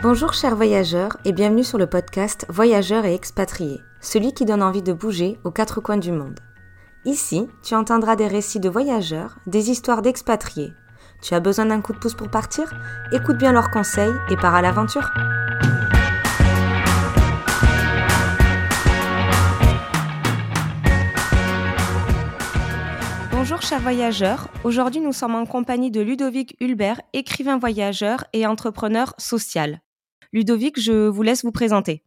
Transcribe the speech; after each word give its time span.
Bonjour 0.00 0.32
chers 0.32 0.54
voyageurs 0.54 1.16
et 1.24 1.32
bienvenue 1.32 1.64
sur 1.64 1.76
le 1.76 1.88
podcast 1.88 2.46
Voyageurs 2.48 3.04
et 3.04 3.14
expatriés, 3.14 3.80
celui 4.00 4.32
qui 4.32 4.44
donne 4.44 4.62
envie 4.62 4.80
de 4.80 4.92
bouger 4.92 5.40
aux 5.42 5.50
quatre 5.50 5.80
coins 5.80 5.96
du 5.96 6.12
monde. 6.12 6.38
Ici, 7.04 7.48
tu 7.64 7.74
entendras 7.74 8.14
des 8.14 8.28
récits 8.28 8.60
de 8.60 8.68
voyageurs, 8.68 9.38
des 9.48 9.70
histoires 9.70 10.00
d'expatriés. 10.00 10.72
Tu 11.20 11.34
as 11.34 11.40
besoin 11.40 11.66
d'un 11.66 11.80
coup 11.80 11.92
de 11.92 11.98
pouce 11.98 12.14
pour 12.14 12.30
partir? 12.30 12.72
Écoute 13.10 13.38
bien 13.38 13.50
leurs 13.50 13.72
conseils 13.72 14.14
et 14.30 14.36
pars 14.36 14.54
à 14.54 14.62
l'aventure. 14.62 15.10
Bonjour 23.32 23.62
chers 23.62 23.80
voyageurs, 23.80 24.46
aujourd'hui 24.62 25.00
nous 25.00 25.12
sommes 25.12 25.34
en 25.34 25.44
compagnie 25.44 25.90
de 25.90 26.00
Ludovic 26.00 26.56
Hulbert, 26.60 27.00
écrivain 27.14 27.58
voyageur 27.58 28.22
et 28.32 28.46
entrepreneur 28.46 29.12
social. 29.18 29.80
Ludovic, 30.32 30.78
je 30.78 31.08
vous 31.08 31.22
laisse 31.22 31.42
vous 31.42 31.52
présenter. 31.52 32.02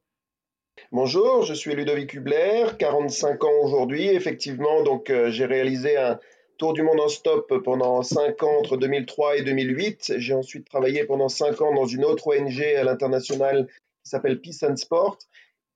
Bonjour, 0.92 1.42
je 1.42 1.56
suis 1.56 1.74
Ludovic 1.74 2.14
Hubler, 2.14 2.66
45 2.78 3.44
ans 3.44 3.64
aujourd'hui. 3.64 4.08
Effectivement, 4.10 4.84
donc 4.84 5.10
euh, 5.10 5.32
j'ai 5.32 5.46
réalisé 5.46 5.98
un 5.98 6.20
tour 6.60 6.74
du 6.74 6.84
monde 6.84 7.00
en 7.00 7.08
stop 7.08 7.52
pendant 7.64 8.04
5 8.04 8.44
ans 8.44 8.60
entre 8.60 8.78
2003 8.78 9.38
et 9.38 9.42
2008. 9.42 10.14
J'ai 10.18 10.36
ensuite 10.36 10.68
travaillé 10.68 11.04
pendant 11.06 11.30
5 11.30 11.62
ans 11.62 11.74
dans 11.74 11.86
une 11.86 12.06
autre 12.06 12.28
ONG 12.28 12.62
à 12.62 12.84
l'international 12.84 13.68
qui 14.04 14.10
s'appelle 14.12 14.40
Peace 14.40 14.64
and 14.64 14.76
Sport. 14.76 15.18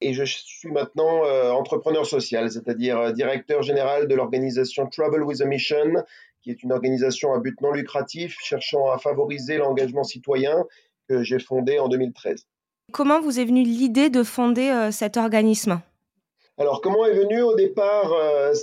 Et 0.01 0.13
je 0.13 0.23
suis 0.23 0.69
maintenant 0.69 1.25
euh, 1.25 1.49
entrepreneur 1.49 2.05
social, 2.05 2.51
c'est-à-dire 2.51 2.99
euh, 2.99 3.11
directeur 3.11 3.63
général 3.63 4.07
de 4.07 4.13
l'organisation 4.13 4.85
Travel 4.85 5.23
with 5.23 5.41
a 5.41 5.45
Mission, 5.45 6.03
qui 6.43 6.51
est 6.51 6.61
une 6.61 6.73
organisation 6.73 7.33
à 7.33 7.39
but 7.39 7.59
non 7.61 7.71
lucratif 7.71 8.37
cherchant 8.39 8.91
à 8.91 8.99
favoriser 8.99 9.57
l'engagement 9.57 10.03
citoyen 10.03 10.63
que 11.07 11.23
j'ai 11.23 11.39
fondée 11.39 11.79
en 11.79 11.87
2013. 11.87 12.45
Comment 12.91 13.21
vous 13.21 13.39
est 13.39 13.45
venue 13.45 13.63
l'idée 13.63 14.09
de 14.09 14.23
fonder 14.23 14.69
euh, 14.69 14.91
cet 14.91 15.17
organisme? 15.17 15.81
Alors, 16.57 16.81
comment 16.81 17.05
est 17.05 17.13
venu 17.13 17.41
au 17.41 17.55
départ 17.55 18.13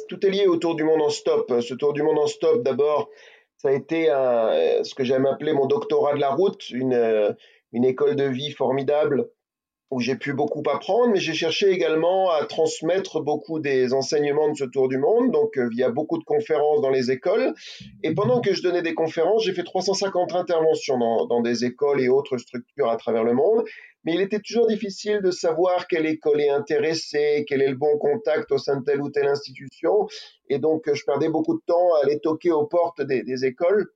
Tout 0.08 0.24
est 0.24 0.30
lié 0.30 0.46
au 0.46 0.56
Tour 0.56 0.76
du 0.76 0.82
Monde 0.82 1.02
en 1.02 1.10
stop. 1.10 1.52
Ce 1.60 1.74
Tour 1.74 1.92
du 1.92 2.02
Monde 2.02 2.18
en 2.18 2.26
stop, 2.26 2.62
d'abord, 2.62 3.10
ça 3.58 3.68
a 3.68 3.72
été 3.72 4.06
ce 4.06 4.94
que 4.94 5.04
j'aime 5.04 5.26
appeler 5.26 5.52
mon 5.52 5.66
doctorat 5.66 6.14
de 6.14 6.20
la 6.20 6.30
route, 6.30 6.70
une, 6.70 7.36
une 7.72 7.84
école 7.84 8.16
de 8.16 8.24
vie 8.24 8.50
formidable 8.50 9.28
où 9.92 10.00
j'ai 10.00 10.16
pu 10.16 10.32
beaucoup 10.32 10.62
apprendre, 10.72 11.12
mais 11.12 11.20
j'ai 11.20 11.34
cherché 11.34 11.68
également 11.68 12.30
à 12.30 12.46
transmettre 12.46 13.20
beaucoup 13.20 13.60
des 13.60 13.92
enseignements 13.92 14.48
de 14.48 14.56
ce 14.56 14.64
tour 14.64 14.88
du 14.88 14.96
monde, 14.96 15.30
donc 15.30 15.58
euh, 15.58 15.68
via 15.70 15.90
beaucoup 15.90 16.18
de 16.18 16.24
conférences 16.24 16.80
dans 16.80 16.88
les 16.88 17.10
écoles. 17.10 17.52
Et 18.02 18.14
pendant 18.14 18.40
que 18.40 18.54
je 18.54 18.62
donnais 18.62 18.80
des 18.80 18.94
conférences, 18.94 19.44
j'ai 19.44 19.52
fait 19.52 19.64
350 19.64 20.34
interventions 20.34 20.96
dans, 20.98 21.42
des 21.42 21.66
écoles 21.66 22.00
et 22.00 22.08
autres 22.08 22.38
structures 22.38 22.88
à 22.88 22.96
travers 22.96 23.22
le 23.22 23.34
monde. 23.34 23.64
Mais 24.04 24.14
il 24.14 24.22
était 24.22 24.40
toujours 24.40 24.66
difficile 24.66 25.20
de 25.20 25.30
savoir 25.30 25.86
quelle 25.86 26.06
école 26.06 26.40
est 26.40 26.48
intéressée, 26.48 27.44
quel 27.46 27.60
est 27.60 27.68
le 27.68 27.76
bon 27.76 27.98
contact 27.98 28.50
au 28.50 28.56
sein 28.56 28.78
de 28.78 28.84
telle 28.84 29.02
ou 29.02 29.10
telle 29.10 29.28
institution. 29.28 30.08
Et 30.48 30.58
donc, 30.58 30.90
je 30.90 31.04
perdais 31.04 31.28
beaucoup 31.28 31.54
de 31.54 31.62
temps 31.66 31.94
à 31.96 32.04
aller 32.06 32.18
toquer 32.18 32.50
aux 32.50 32.64
portes 32.64 33.02
des, 33.02 33.22
des 33.24 33.44
écoles. 33.44 33.88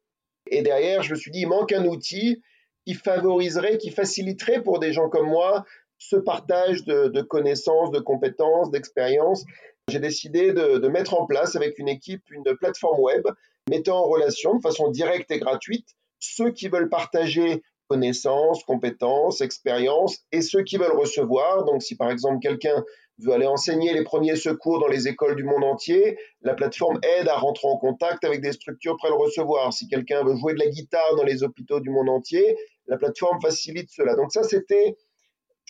Et 0.50 0.60
derrière, 0.60 1.02
je 1.02 1.12
me 1.12 1.16
suis 1.16 1.30
dit, 1.30 1.40
il 1.40 1.48
manque 1.48 1.72
un 1.72 1.86
outil 1.86 2.42
qui 2.86 2.94
favoriserait, 2.94 3.78
qui 3.78 3.90
faciliterait 3.90 4.62
pour 4.62 4.78
des 4.78 4.92
gens 4.92 5.08
comme 5.08 5.28
moi 5.28 5.64
ce 5.98 6.16
partage 6.16 6.84
de, 6.84 7.22
connaissances, 7.22 7.90
de 7.90 8.00
compétences, 8.00 8.70
d'expériences. 8.70 9.44
J'ai 9.88 10.00
décidé 10.00 10.52
de, 10.52 10.88
mettre 10.88 11.14
en 11.14 11.26
place 11.26 11.56
avec 11.56 11.78
une 11.78 11.88
équipe 11.88 12.22
une 12.30 12.44
plateforme 12.58 13.00
web 13.00 13.26
mettant 13.68 13.98
en 13.98 14.08
relation 14.08 14.54
de 14.54 14.60
façon 14.60 14.90
directe 14.90 15.30
et 15.30 15.38
gratuite 15.38 15.88
ceux 16.18 16.50
qui 16.50 16.68
veulent 16.68 16.88
partager 16.88 17.62
connaissances, 17.88 18.64
compétences, 18.64 19.40
expériences 19.40 20.18
et 20.32 20.42
ceux 20.42 20.62
qui 20.62 20.76
veulent 20.76 20.96
recevoir. 20.96 21.64
Donc 21.64 21.82
si 21.82 21.96
par 21.96 22.10
exemple 22.10 22.40
quelqu'un 22.40 22.84
veut 23.18 23.32
aller 23.32 23.46
enseigner 23.46 23.94
les 23.94 24.02
premiers 24.02 24.36
secours 24.36 24.80
dans 24.80 24.88
les 24.88 25.08
écoles 25.08 25.36
du 25.36 25.44
monde 25.44 25.64
entier, 25.64 26.18
la 26.42 26.54
plateforme 26.54 26.98
aide 27.18 27.28
à 27.28 27.36
rentrer 27.36 27.68
en 27.68 27.78
contact 27.78 28.24
avec 28.24 28.40
des 28.40 28.52
structures 28.52 28.96
prêtes 28.96 29.12
à 29.12 29.14
le 29.14 29.20
recevoir. 29.20 29.72
Si 29.72 29.88
quelqu'un 29.88 30.24
veut 30.24 30.36
jouer 30.36 30.54
de 30.54 30.58
la 30.58 30.66
guitare 30.66 31.16
dans 31.16 31.24
les 31.24 31.42
hôpitaux 31.42 31.80
du 31.80 31.90
monde 31.90 32.08
entier, 32.08 32.56
la 32.86 32.96
plateforme 32.96 33.40
facilite 33.40 33.90
cela. 33.90 34.14
Donc 34.16 34.32
ça, 34.32 34.42
c'était 34.42 34.96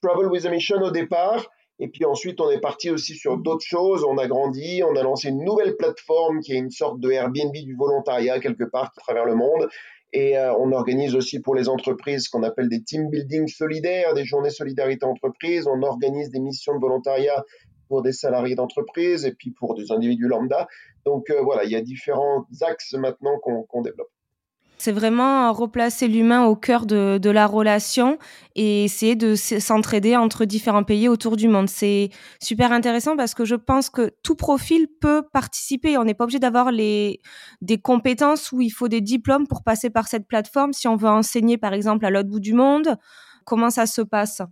Travel 0.03 0.27
with 0.27 0.45
a 0.47 0.51
Mission 0.51 0.83
au 0.83 0.91
départ. 0.91 1.51
Et 1.79 1.89
puis 1.89 2.05
ensuite, 2.05 2.41
on 2.41 2.51
est 2.51 2.61
parti 2.61 2.91
aussi 2.91 3.15
sur 3.15 3.37
d'autres 3.37 3.65
choses. 3.65 4.05
On 4.05 4.17
a 4.17 4.27
grandi, 4.27 4.83
on 4.83 4.97
a 4.97 5.03
lancé 5.03 5.29
une 5.29 5.45
nouvelle 5.45 5.77
plateforme 5.77 6.41
qui 6.41 6.53
est 6.53 6.59
une 6.59 6.71
sorte 6.71 7.01
de 7.01 7.11
Airbnb 7.11 7.53
du 7.53 7.75
volontariat 7.75 8.41
quelque 8.41 8.65
part 8.65 8.93
à 8.97 9.01
travers 9.01 9.27
le 9.27 9.35
monde. 9.35 9.69
Et 10.13 10.39
euh, 10.39 10.55
on 10.55 10.73
organise 10.73 11.15
aussi 11.15 11.41
pour 11.41 11.55
les 11.55 11.69
entreprises 11.69 12.25
ce 12.25 12.31
qu'on 12.31 12.43
appelle 12.43 12.69
des 12.69 12.83
team 12.83 13.11
building 13.11 13.49
solidaires, 13.49 14.15
des 14.15 14.25
journées 14.25 14.51
solidarité 14.51 15.05
entreprise. 15.05 15.67
On 15.67 15.83
organise 15.83 16.31
des 16.31 16.41
missions 16.41 16.75
de 16.75 16.81
volontariat 16.81 17.45
pour 17.89 18.03
des 18.03 18.13
salariés 18.13 18.55
d'entreprise 18.55 19.27
et 19.27 19.33
puis 19.33 19.51
pour 19.51 19.75
des 19.75 19.93
individus 19.93 20.29
lambda. 20.29 20.67
Donc 21.05 21.29
euh, 21.31 21.43
voilà, 21.43 21.65
il 21.65 21.71
y 21.71 21.77
a 21.77 21.83
différents 21.83 22.47
axes 22.63 22.95
maintenant 22.95 23.39
qu'on 23.39 23.83
développe. 23.83 24.11
C'est 24.79 24.93
vraiment 24.93 25.53
replacer 25.53 26.07
l'humain 26.07 26.45
au 26.45 26.55
cœur 26.55 26.85
de, 26.85 27.31
la 27.31 27.47
relation 27.47 28.19
et 28.55 28.85
essayer 28.85 29.17
de 29.17 29.35
s'entraider 29.35 30.17
entre 30.17 30.45
différents 30.45 30.85
pays 30.85 31.09
autour 31.09 31.37
du 31.37 31.49
monde. 31.49 31.69
C'est 31.69 32.11
super 32.43 32.73
intéressant 32.73 33.17
parce 33.17 33.35
que 33.35 33.45
je 33.45 33.55
pense 33.55 33.89
que 33.89 34.13
tout 34.23 34.37
profil 34.37 34.87
peut 35.01 35.23
participer. 35.33 35.97
On 35.97 36.05
n'est 36.05 36.15
pas 36.15 36.25
obligé 36.25 36.39
d'avoir 36.39 36.71
les 36.71 37.21
des 37.63 37.79
compétences 37.79 38.53
où 38.53 38.61
il 38.61 38.71
faut 38.71 38.89
des 38.89 39.01
diplômes 39.01 39.47
pour 39.47 39.63
passer 39.63 39.89
par 39.89 40.09
cette 40.09 40.29
plateforme. 40.29 40.73
Si 40.73 40.87
on 40.89 40.97
veut 40.97 41.09
enseigner, 41.09 41.57
par 41.57 41.73
exemple, 41.73 42.05
à 42.05 42.11
l'autre 42.11 42.29
bout 42.29 42.41
du 42.41 42.53
monde, 42.53 42.97
comment 43.45 43.71
ça 43.71 43.87
se 43.87 44.03
passe? 44.03 44.43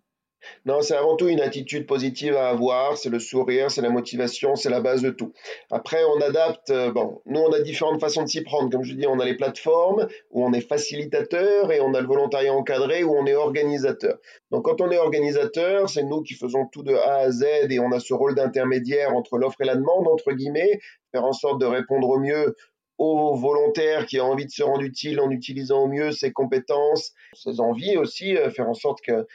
Non, 0.67 0.81
c'est 0.81 0.95
avant 0.95 1.17
tout 1.17 1.29
une 1.29 1.41
attitude 1.41 1.87
positive 1.87 2.37
à 2.37 2.49
avoir, 2.49 2.97
c'est 2.97 3.11
le 3.11 3.19
sourire, 3.19 3.71
c'est 3.71 3.83
la 3.83 3.91
motivation, 3.91 4.57
c'est 4.57 4.71
la 4.71 4.81
base 4.81 5.03
de 5.03 5.11
tout. 5.11 5.33
Après, 5.71 6.03
on 6.05 6.21
adapte, 6.21 6.71
euh, 6.71 6.91
bon, 6.91 7.21
nous 7.27 7.41
on 7.41 7.53
a 7.53 7.61
différentes 7.61 8.01
façons 8.01 8.23
de 8.23 8.29
s'y 8.29 8.43
prendre. 8.43 8.71
Comme 8.71 8.85
je 8.85 8.95
dis, 8.95 9.07
on 9.07 9.21
a 9.21 9.25
les 9.25 9.37
plateformes 9.37 10.09
où 10.31 10.45
on 10.45 10.53
est 10.53 10.61
facilitateur 10.61 11.73
et 11.73 11.81
on 11.81 11.95
a 11.95 12.01
le 12.01 12.07
volontariat 12.07 12.53
encadré 12.53 13.05
où 13.05 13.15
on 13.15 13.27
est 13.27 13.35
organisateur. 13.35 14.19
Donc 14.51 14.65
quand 14.65 14.81
on 14.81 14.91
est 14.91 14.99
organisateur, 14.99 15.89
c'est 15.89 16.03
nous 16.05 16.23
qui 16.23 16.35
faisons 16.35 16.67
tout 16.67 16.83
de 16.83 16.95
A 16.95 17.17
à 17.17 17.31
Z 17.31 17.45
et 17.71 17.79
on 17.81 17.93
a 17.93 18.01
ce 18.01 18.15
rôle 18.15 18.35
d'intermédiaire 18.35 19.15
entre 19.15 19.39
l'offre 19.39 19.61
et 19.61 19.67
la 19.67 19.77
demande, 19.77 20.09
entre 20.09 20.33
guillemets, 20.33 20.81
faire 21.13 21.25
en 21.25 21.33
sorte 21.33 21.61
de 21.61 21.67
répondre 21.67 22.09
au 22.09 22.19
mieux 22.19 22.55
aux 22.99 23.35
volontaires 23.35 24.07
qui 24.07 24.21
ont 24.21 24.27
envie 24.27 24.47
de 24.47 24.51
se 24.51 24.63
rendre 24.63 24.83
utile 24.83 25.21
en 25.21 25.31
utilisant 25.31 25.85
au 25.85 25.89
mieux 25.89 26.13
ses 26.13 26.33
compétences, 26.33 27.13
ses 27.33 27.61
envies 27.61 27.97
aussi, 27.97 28.37
euh, 28.37 28.51
faire 28.51 28.69
en 28.69 28.75
sorte 28.75 29.01
que 29.01 29.27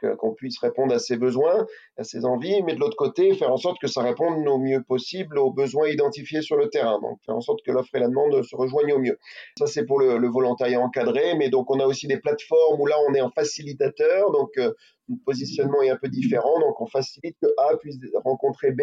qu'on 0.00 0.34
puisse 0.34 0.58
répondre 0.58 0.94
à 0.94 0.98
ses 0.98 1.16
besoins, 1.16 1.66
à 1.96 2.04
ses 2.04 2.24
envies, 2.24 2.62
mais 2.62 2.74
de 2.74 2.80
l'autre 2.80 2.96
côté, 2.96 3.34
faire 3.34 3.52
en 3.52 3.56
sorte 3.56 3.80
que 3.80 3.86
ça 3.86 4.02
réponde 4.02 4.46
au 4.46 4.58
mieux 4.58 4.82
possible 4.82 5.38
aux 5.38 5.52
besoins 5.52 5.88
identifiés 5.88 6.42
sur 6.42 6.56
le 6.56 6.68
terrain. 6.68 7.00
Donc, 7.00 7.18
faire 7.24 7.36
en 7.36 7.40
sorte 7.40 7.60
que 7.64 7.72
l'offre 7.72 7.94
et 7.94 8.00
la 8.00 8.08
demande 8.08 8.42
se 8.42 8.56
rejoignent 8.56 8.94
au 8.94 8.98
mieux. 8.98 9.18
Ça, 9.58 9.66
c'est 9.66 9.84
pour 9.84 9.98
le, 10.00 10.28
volontariat 10.28 10.80
encadré, 10.80 11.34
mais 11.34 11.48
donc 11.48 11.70
on 11.70 11.80
a 11.80 11.86
aussi 11.86 12.06
des 12.06 12.18
plateformes 12.18 12.80
où 12.80 12.86
là, 12.86 12.96
on 13.08 13.14
est 13.14 13.20
en 13.20 13.30
facilitateur, 13.30 14.30
donc 14.30 14.50
euh, 14.58 14.72
le 15.08 15.16
positionnement 15.24 15.82
est 15.82 15.90
un 15.90 15.96
peu 15.96 16.08
différent, 16.08 16.60
donc 16.60 16.80
on 16.80 16.86
facilite 16.86 17.36
que 17.40 17.48
A 17.56 17.76
puisse 17.78 17.98
rencontrer 18.24 18.72
B 18.72 18.82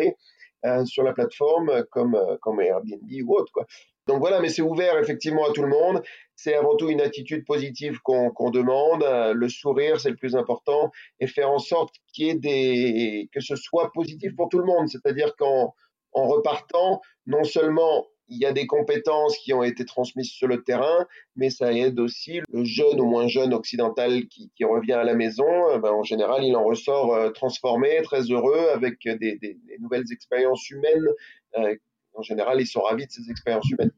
euh, 0.66 0.84
sur 0.86 1.04
la 1.04 1.14
plateforme 1.14 1.84
comme, 1.92 2.16
euh, 2.16 2.38
comme 2.42 2.60
Airbnb 2.60 3.10
ou 3.24 3.36
autre. 3.36 3.52
Quoi. 3.54 3.66
Donc 4.08 4.20
voilà, 4.20 4.40
mais 4.40 4.50
c'est 4.50 4.62
ouvert 4.62 4.98
effectivement 5.00 5.46
à 5.50 5.52
tout 5.52 5.64
le 5.64 5.68
monde. 5.68 6.04
C'est 6.36 6.54
avant 6.54 6.76
tout 6.76 6.90
une 6.90 7.02
attitude 7.02 7.44
positive 7.46 8.00
qu'on 8.02 8.50
demande. 8.52 9.04
Euh, 9.04 9.34
le 9.34 9.50
sourire, 9.50 10.00
c'est 10.00 10.10
le 10.10 10.16
plus 10.16 10.36
important, 10.36 10.92
et 11.20 11.28
faire 11.28 11.50
en 11.50 11.60
sorte 11.60 11.96
qu'il 12.14 12.28
y 12.28 12.30
ait 12.30 12.36
des 12.36 13.30
que 13.34 13.40
ce 13.40 13.56
soit 13.56 13.92
positif 13.94 14.36
pour 14.36 14.50
tout 14.50 14.60
le 14.60 14.66
monde. 14.66 14.88
C'est-à-dire 14.90 15.36
qu'en 15.36 15.74
en 16.14 16.28
repartant, 16.28 17.02
non 17.26 17.44
seulement 17.44 18.06
il 18.28 18.40
y 18.40 18.46
a 18.46 18.52
des 18.52 18.66
compétences 18.66 19.38
qui 19.38 19.54
ont 19.54 19.62
été 19.62 19.86
transmises 19.86 20.32
sur 20.32 20.48
le 20.48 20.64
terrain, 20.64 21.06
mais 21.36 21.52
ça 21.52 21.72
aide 21.72 22.00
aussi 22.00 22.42
le 22.52 22.64
jeune 22.64 23.00
ou 23.00 23.06
moins 23.06 23.28
jeune 23.28 23.54
occidental 23.54 24.26
qui, 24.28 24.52
qui 24.56 24.66
revient 24.66 24.94
à 24.94 25.04
la 25.04 25.14
maison. 25.14 25.46
Euh, 25.70 25.78
ben, 25.80 25.92
en 25.92 26.04
général, 26.04 26.44
il 26.44 26.56
en 26.56 26.64
ressort 26.64 27.14
euh, 27.14 27.30
transformé, 27.30 28.02
très 28.04 28.22
heureux, 28.22 28.70
avec 28.74 29.00
des, 29.04 29.18
des, 29.18 29.38
des 29.38 29.78
nouvelles 29.80 30.12
expériences 30.12 30.70
humaines 30.70 31.08
en 32.16 32.22
général, 32.22 32.60
ils 32.62 32.68
sont 32.68 32.82
ravis 32.82 33.06
de 33.06 33.12
ces 33.12 33.30
expériences 33.30 33.70
humaines. 33.70 33.92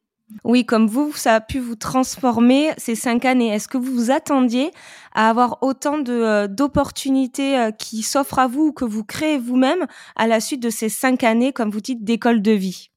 Oui, 0.43 0.65
comme 0.65 0.87
vous, 0.87 1.13
ça 1.13 1.35
a 1.35 1.41
pu 1.41 1.59
vous 1.59 1.75
transformer 1.75 2.71
ces 2.77 2.95
cinq 2.95 3.23
années. 3.23 3.47
Est-ce 3.47 3.69
que 3.69 3.77
vous 3.77 3.93
vous 3.93 4.11
attendiez 4.11 4.71
à 5.13 5.29
avoir 5.29 5.59
autant 5.61 6.03
euh, 6.09 6.47
d'opportunités 6.47 7.57
euh, 7.57 7.71
qui 7.71 8.01
s'offrent 8.01 8.39
à 8.39 8.47
vous 8.47 8.67
ou 8.67 8.73
que 8.73 8.83
vous 8.83 9.05
créez 9.05 9.37
vous-même 9.37 9.87
à 10.17 10.27
la 10.27 10.41
suite 10.41 10.61
de 10.61 10.69
ces 10.69 10.89
cinq 10.89 11.23
années, 11.23 11.53
comme 11.53 11.71
vous 11.71 11.79
dites, 11.79 12.03
d'école 12.03 12.41
de 12.41 12.51
vie? 12.51 12.89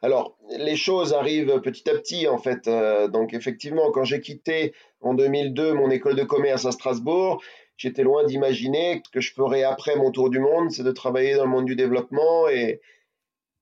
Alors, 0.00 0.38
les 0.58 0.76
choses 0.76 1.12
arrivent 1.12 1.60
petit 1.60 1.88
à 1.90 1.94
petit, 1.94 2.26
en 2.26 2.38
fait. 2.38 2.68
Euh, 2.68 3.08
donc, 3.08 3.34
effectivement, 3.34 3.90
quand 3.90 4.04
j'ai 4.04 4.20
quitté 4.20 4.72
en 5.02 5.12
2002 5.12 5.74
mon 5.74 5.90
école 5.90 6.16
de 6.16 6.24
commerce 6.24 6.64
à 6.64 6.72
Strasbourg, 6.72 7.42
j'étais 7.76 8.02
loin 8.02 8.24
d'imaginer 8.24 9.02
que 9.12 9.20
je 9.20 9.34
ferais 9.34 9.62
après 9.62 9.96
mon 9.96 10.10
tour 10.10 10.30
du 10.30 10.38
monde, 10.38 10.70
c'est 10.70 10.84
de 10.84 10.92
travailler 10.92 11.34
dans 11.34 11.44
le 11.44 11.50
monde 11.50 11.66
du 11.66 11.76
développement 11.76 12.48
et, 12.48 12.80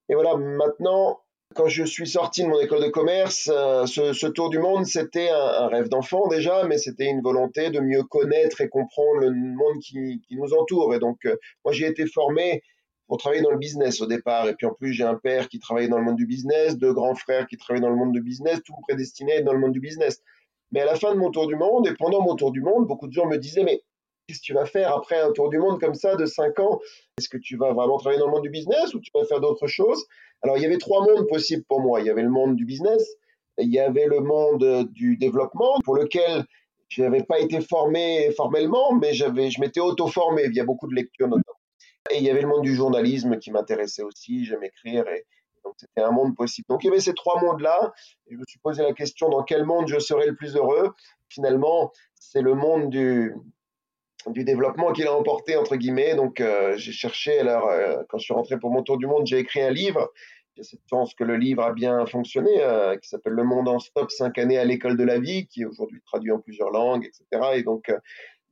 et 0.09 0.15
voilà, 0.15 0.37
maintenant, 0.37 1.21
quand 1.55 1.69
je 1.69 1.85
suis 1.85 2.07
sorti 2.07 2.43
de 2.43 2.49
mon 2.49 2.61
école 2.61 2.83
de 2.83 2.89
commerce, 2.89 3.49
euh, 3.53 3.87
ce, 3.87 4.27
tour 4.27 4.51
du 4.51 4.59
monde, 4.59 4.87
c'était 4.87 5.31
un, 5.31 5.69
rêve 5.69 5.89
d'enfant 5.89 6.27
déjà, 6.29 6.65
mais 6.65 6.79
c'était 6.79 7.07
une 7.07 7.23
volonté 7.23 7.71
de 7.71 7.81
mieux 7.81 8.03
connaître 8.03 8.61
et 8.61 8.69
comprendre 8.69 9.21
le 9.21 9.31
monde 9.31 9.79
qui, 9.81 10.21
nous 10.33 10.53
entoure. 10.53 10.95
Et 10.95 10.99
donc, 10.99 11.19
euh, 11.25 11.37
moi, 11.65 11.73
j'ai 11.73 11.87
été 11.87 12.07
formé 12.07 12.63
pour 13.07 13.19
travailler 13.19 13.43
dans 13.43 13.51
le 13.51 13.59
business 13.59 14.01
au 14.01 14.07
départ. 14.07 14.49
Et 14.49 14.55
puis, 14.55 14.67
en 14.67 14.75
plus, 14.75 14.93
j'ai 14.93 15.05
un 15.05 15.15
père 15.15 15.49
qui 15.49 15.59
travaillait 15.59 15.89
dans 15.89 15.99
le 15.99 16.05
monde 16.05 16.17
du 16.17 16.27
business, 16.27 16.77
deux 16.77 16.93
grands 16.93 17.15
frères 17.15 17.47
qui 17.47 17.57
travaillaient 17.57 17.87
dans 17.87 17.91
le 17.91 17.97
monde 17.97 18.13
du 18.13 18.23
business, 18.23 18.61
tout 18.65 18.75
prédestiné 18.83 19.43
dans 19.43 19.53
le 19.53 19.59
monde 19.59 19.73
du 19.73 19.81
business. 19.81 20.23
Mais 20.73 20.81
à 20.81 20.87
la 20.87 20.97
fin 20.97 21.15
de 21.15 21.19
mon 21.19 21.31
tour 21.31 21.47
du 21.47 21.57
monde 21.57 21.87
et 21.87 21.95
pendant 21.95 22.23
mon 22.23 22.35
tour 22.35 22.51
du 22.51 22.61
monde, 22.61 22.87
beaucoup 22.87 23.07
de 23.07 23.13
gens 23.13 23.27
me 23.27 23.37
disaient, 23.37 23.65
mais 23.65 23.83
qu'est-ce 24.27 24.41
que 24.41 24.45
tu 24.45 24.55
vas 24.55 24.67
faire 24.67 24.95
après 24.95 25.21
un 25.21 25.33
tour 25.33 25.51
du 25.51 25.59
monde 25.59 25.81
comme 25.81 25.95
ça 25.95 26.17
de 26.17 26.27
5 26.27 26.59
ans? 26.61 26.81
Est-ce 27.19 27.29
que 27.29 27.39
tu 27.39 27.57
vas 27.57 27.73
vraiment 27.73 27.99
travailler 27.99 28.21
dans 28.21 28.27
le 28.27 28.33
monde 28.33 28.43
du 28.43 28.51
business 28.51 28.95
ou 28.95 29.01
tu 29.01 29.11
vas 29.15 29.25
faire 29.25 29.41
d'autres 29.41 29.67
choses? 29.67 30.05
Alors, 30.43 30.57
il 30.57 30.63
y 30.63 30.67
avait 30.67 30.79
trois 30.79 31.05
mondes 31.05 31.27
possibles 31.29 31.65
pour 31.69 31.81
moi. 31.81 32.01
Il 32.01 32.07
y 32.07 32.11
avait 32.11 32.23
le 32.23 32.31
monde 32.31 32.57
du 32.57 32.65
business, 32.65 33.17
il 33.59 33.73
y 33.73 33.79
avait 33.79 34.07
le 34.07 34.21
monde 34.21 34.89
du 34.93 35.17
développement, 35.17 35.79
pour 35.85 35.97
lequel 35.97 36.45
je 36.89 37.03
n'avais 37.03 37.23
pas 37.23 37.41
été 37.41 37.61
formé 37.61 38.31
formellement, 38.37 38.93
mais 38.95 39.15
j'avais, 39.15 39.51
je 39.51 39.61
m'étais 39.61 39.81
auto-formé 39.81 40.49
via 40.49 40.65
beaucoup 40.65 40.87
de 40.87 40.95
lectures 40.95 41.29
notamment. 41.29 41.59
Et 42.11 42.19
il 42.19 42.23
y 42.23 42.31
avait 42.31 42.43
le 42.43 42.49
monde 42.49 42.63
du 42.63 42.75
journalisme 42.75 43.39
qui 43.39 43.51
m'intéressait 43.51 44.03
aussi, 44.03 44.45
j'aime 44.45 44.63
écrire, 44.63 45.09
et 45.09 45.25
donc 45.65 45.75
c'était 45.79 46.03
un 46.03 46.11
monde 46.11 46.37
possible. 46.37 46.67
Donc 46.69 46.85
il 46.85 46.89
y 46.89 46.91
avait 46.91 47.01
ces 47.01 47.15
trois 47.15 47.41
mondes-là, 47.41 47.93
je 48.31 48.37
me 48.37 48.45
suis 48.47 48.59
posé 48.59 48.83
la 48.83 48.93
question 48.93 49.31
dans 49.31 49.43
quel 49.43 49.65
monde 49.65 49.89
je 49.89 49.99
serais 49.99 50.27
le 50.27 50.37
plus 50.37 50.57
heureux. 50.57 50.93
Finalement, 51.31 51.91
c'est 52.15 52.43
le 52.43 52.55
monde 52.55 52.91
du, 52.91 53.35
du 54.31 54.45
développement 54.45 54.93
qu'il 54.93 55.07
a 55.07 55.15
emporté 55.15 55.57
entre 55.57 55.77
guillemets. 55.77 56.15
Donc 56.15 56.41
euh, 56.41 56.77
j'ai 56.77 56.93
cherché 56.93 57.39
alors 57.39 57.69
euh, 57.69 58.03
quand 58.09 58.19
je 58.19 58.25
suis 58.25 58.35
rentré 58.35 58.59
pour 58.59 58.71
mon 58.71 58.83
tour 58.83 58.99
du 58.99 59.07
monde, 59.07 59.27
j'ai 59.27 59.39
écrit 59.39 59.63
un 59.63 59.71
livre. 59.71 60.13
J'ai 60.57 60.63
cette 60.63 60.87
chance 60.89 61.15
que 61.15 61.25
le 61.25 61.37
livre 61.37 61.65
a 61.65 61.73
bien 61.73 62.07
fonctionné, 62.07 62.51
euh, 62.61 62.97
qui 62.97 63.09
s'appelle 63.09 63.33
Le 63.33 63.43
Monde 63.43 63.69
en 63.69 63.81
stop, 63.81 64.11
5 64.11 64.39
années 64.39 64.59
à 64.59 64.65
l'école 64.65 64.97
de 64.97 65.03
la 65.03 65.19
vie, 65.19 65.49
qui 65.49 65.63
est 65.63 65.65
aujourd'hui 65.65 66.01
traduit 66.07 66.31
en 66.31 66.39
plusieurs 66.39 66.71
langues, 66.71 67.05
etc. 67.05 67.55
Et 67.55 67.63
donc 67.65 67.93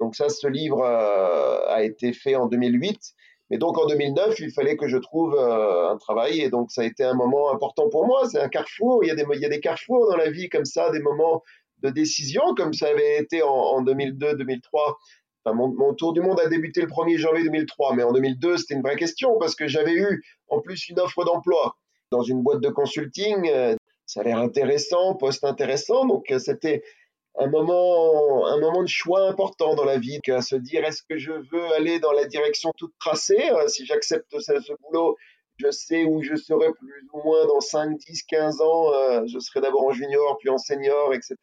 donc 0.01 0.17
ça, 0.17 0.29
ce 0.29 0.49
livre 0.49 0.83
a 0.85 1.85
été 1.85 2.13
fait 2.13 2.35
en 2.35 2.47
2008. 2.47 2.99
Mais 3.51 3.59
donc 3.59 3.79
en 3.79 3.87
2009, 3.87 4.41
il 4.41 4.51
fallait 4.51 4.77
que 4.77 4.89
je 4.89 4.97
trouve 4.97 5.39
un 5.39 5.97
travail 5.99 6.41
et 6.41 6.49
donc 6.49 6.73
ça 6.73 6.81
a 6.81 6.85
été 6.85 7.05
un 7.05 7.15
moment 7.15 7.53
important 7.53 7.89
pour 7.89 8.05
moi. 8.07 8.29
C'est 8.29 8.41
un 8.41 8.49
carrefour. 8.49 9.05
Il 9.05 9.09
y, 9.09 9.11
a 9.13 9.15
des, 9.15 9.25
il 9.35 9.41
y 9.41 9.45
a 9.45 9.49
des 9.49 9.61
carrefours 9.61 10.11
dans 10.11 10.17
la 10.17 10.31
vie 10.31 10.49
comme 10.49 10.65
ça, 10.65 10.91
des 10.91 11.01
moments 11.01 11.45
de 11.83 11.91
décision 11.91 12.43
comme 12.57 12.73
ça 12.73 12.89
avait 12.89 13.19
été 13.19 13.43
en, 13.43 13.49
en 13.49 13.85
2002-2003 13.85 14.97
mon, 15.47 15.95
tour 15.95 16.13
du 16.13 16.21
monde 16.21 16.41
a 16.41 16.49
débuté 16.49 16.81
le 16.81 16.87
1er 16.87 17.19
janvier 17.19 17.45
2003, 17.45 17.95
mais 17.95 18.03
en 18.03 18.13
2002, 18.13 18.59
c'était 18.59 18.75
une 18.75 18.83
vraie 18.83 18.97
question 18.97 19.39
parce 19.39 19.55
que 19.55 19.67
j'avais 19.67 19.95
eu 19.95 20.23
en 20.49 20.61
plus 20.61 20.89
une 20.89 21.01
offre 21.01 21.25
d'emploi 21.25 21.77
dans 22.11 22.23
une 22.23 22.43
boîte 22.43 22.61
de 22.61 22.69
consulting. 22.69 23.49
Euh, 23.49 23.75
ça 24.07 24.21
a 24.21 24.25
l'air 24.25 24.39
intéressant, 24.39 25.15
poste 25.15 25.45
intéressant. 25.45 26.07
Donc, 26.07 26.31
euh, 26.31 26.39
c'était 26.39 26.85
un 27.37 27.49
moment, 27.49 28.47
un 28.47 28.61
moment 28.61 28.83
de 28.83 28.89
choix 28.89 29.27
important 29.27 29.75
dans 29.75 29.85
la 29.85 29.99
vie, 29.99 30.21
à 30.29 30.43
se 30.43 30.55
dire 30.55 30.85
est-ce 30.85 31.03
que 31.09 31.19
je 31.19 31.33
veux 31.33 31.73
aller 31.75 31.99
dans 31.99 32.13
la 32.13 32.27
direction 32.27 32.71
toute 32.77 32.93
tracée 33.01 33.51
euh, 33.51 33.67
Si 33.67 33.87
j'accepte 33.87 34.39
ce, 34.39 34.73
boulot, 34.83 35.17
je 35.57 35.71
sais 35.71 36.05
où 36.05 36.23
je 36.23 36.37
serai 36.37 36.73
plus 36.73 37.09
ou 37.15 37.23
moins 37.25 37.47
dans 37.47 37.61
5, 37.61 37.97
10, 37.99 38.23
15 38.25 38.61
ans. 38.61 39.27
je 39.27 39.39
serai 39.39 39.61
d'abord 39.61 39.87
en 39.87 39.93
junior, 39.93 40.37
puis 40.39 40.51
en 40.51 40.59
senior, 40.59 41.15
etc 41.15 41.37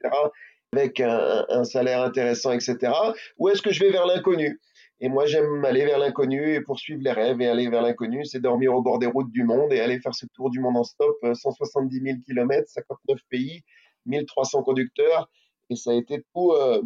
avec 0.73 0.99
un, 0.99 1.63
salaire 1.63 2.01
intéressant, 2.01 2.51
etc. 2.51 2.93
Ou 3.37 3.49
est-ce 3.49 3.61
que 3.61 3.71
je 3.71 3.79
vais 3.79 3.91
vers 3.91 4.05
l'inconnu? 4.05 4.59
Et 5.01 5.09
moi, 5.09 5.25
j'aime 5.25 5.63
aller 5.65 5.85
vers 5.85 5.97
l'inconnu 5.97 6.53
et 6.53 6.61
poursuivre 6.61 7.01
les 7.03 7.11
rêves. 7.11 7.41
Et 7.41 7.47
aller 7.47 7.69
vers 7.69 7.81
l'inconnu, 7.81 8.25
c'est 8.25 8.39
dormir 8.39 8.73
au 8.75 8.81
bord 8.81 8.99
des 8.99 9.07
routes 9.07 9.31
du 9.31 9.43
monde 9.43 9.71
et 9.71 9.79
aller 9.79 9.99
faire 9.99 10.13
ce 10.13 10.25
tour 10.33 10.49
du 10.49 10.59
monde 10.59 10.77
en 10.77 10.83
stop, 10.83 11.15
170 11.33 12.01
000 12.01 12.17
km, 12.25 12.67
59 12.67 13.19
pays, 13.29 13.63
1300 14.05 14.63
conducteurs. 14.63 15.29
Et 15.69 15.75
ça 15.75 15.91
a 15.91 15.93
été 15.93 16.23
tout, 16.33 16.51
euh, 16.51 16.81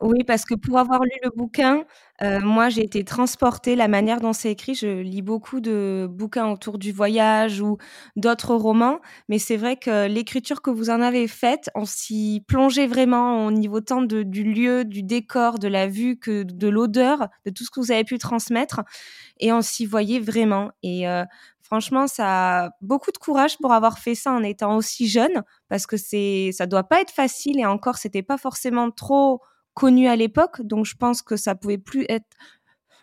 oui, 0.00 0.22
parce 0.24 0.44
que 0.44 0.54
pour 0.54 0.78
avoir 0.78 1.02
lu 1.02 1.10
le 1.24 1.30
bouquin, 1.34 1.84
euh, 2.22 2.40
moi, 2.40 2.68
j'ai 2.68 2.82
été 2.84 3.04
transportée. 3.04 3.76
La 3.76 3.88
manière 3.88 4.20
dont 4.20 4.32
c'est 4.32 4.50
écrit, 4.52 4.74
je 4.74 5.00
lis 5.00 5.22
beaucoup 5.22 5.60
de 5.60 6.06
bouquins 6.10 6.48
autour 6.50 6.78
du 6.78 6.92
voyage 6.92 7.60
ou 7.60 7.78
d'autres 8.16 8.54
romans, 8.54 9.00
mais 9.28 9.38
c'est 9.38 9.56
vrai 9.56 9.76
que 9.76 10.06
l'écriture 10.06 10.62
que 10.62 10.70
vous 10.70 10.90
en 10.90 11.00
avez 11.00 11.28
faite, 11.28 11.70
on 11.74 11.84
s'y 11.84 12.44
plongeait 12.46 12.86
vraiment 12.86 13.46
au 13.46 13.50
niveau 13.50 13.80
tant 13.80 14.02
de 14.02 14.22
du 14.22 14.44
lieu, 14.44 14.84
du 14.84 15.02
décor, 15.02 15.58
de 15.58 15.68
la 15.68 15.86
vue 15.88 16.18
que 16.18 16.42
de 16.44 16.68
l'odeur, 16.68 17.28
de 17.46 17.50
tout 17.50 17.64
ce 17.64 17.70
que 17.70 17.80
vous 17.80 17.92
avez 17.92 18.04
pu 18.04 18.18
transmettre 18.18 18.82
et 19.40 19.52
on 19.52 19.62
s'y 19.62 19.86
voyait 19.86 20.20
vraiment 20.20 20.70
et 20.82 21.08
euh, 21.08 21.24
franchement, 21.68 22.06
ça 22.06 22.64
a 22.64 22.70
beaucoup 22.80 23.12
de 23.12 23.18
courage 23.18 23.58
pour 23.58 23.72
avoir 23.72 23.98
fait 23.98 24.14
ça 24.14 24.32
en 24.32 24.42
étant 24.42 24.76
aussi 24.76 25.06
jeune, 25.06 25.42
parce 25.68 25.86
que 25.86 25.98
c'est, 25.98 26.48
ça 26.52 26.64
doit 26.66 26.84
pas 26.84 27.02
être 27.02 27.10
facile 27.10 27.60
et 27.60 27.66
encore, 27.66 27.98
c'était 27.98 28.22
pas 28.22 28.38
forcément 28.38 28.90
trop 28.90 29.42
connu 29.74 30.08
à 30.08 30.16
l'époque, 30.16 30.62
donc 30.62 30.86
je 30.86 30.96
pense 30.96 31.20
que 31.20 31.36
ça 31.36 31.54
pouvait 31.54 31.76
plus 31.76 32.06
être. 32.08 32.24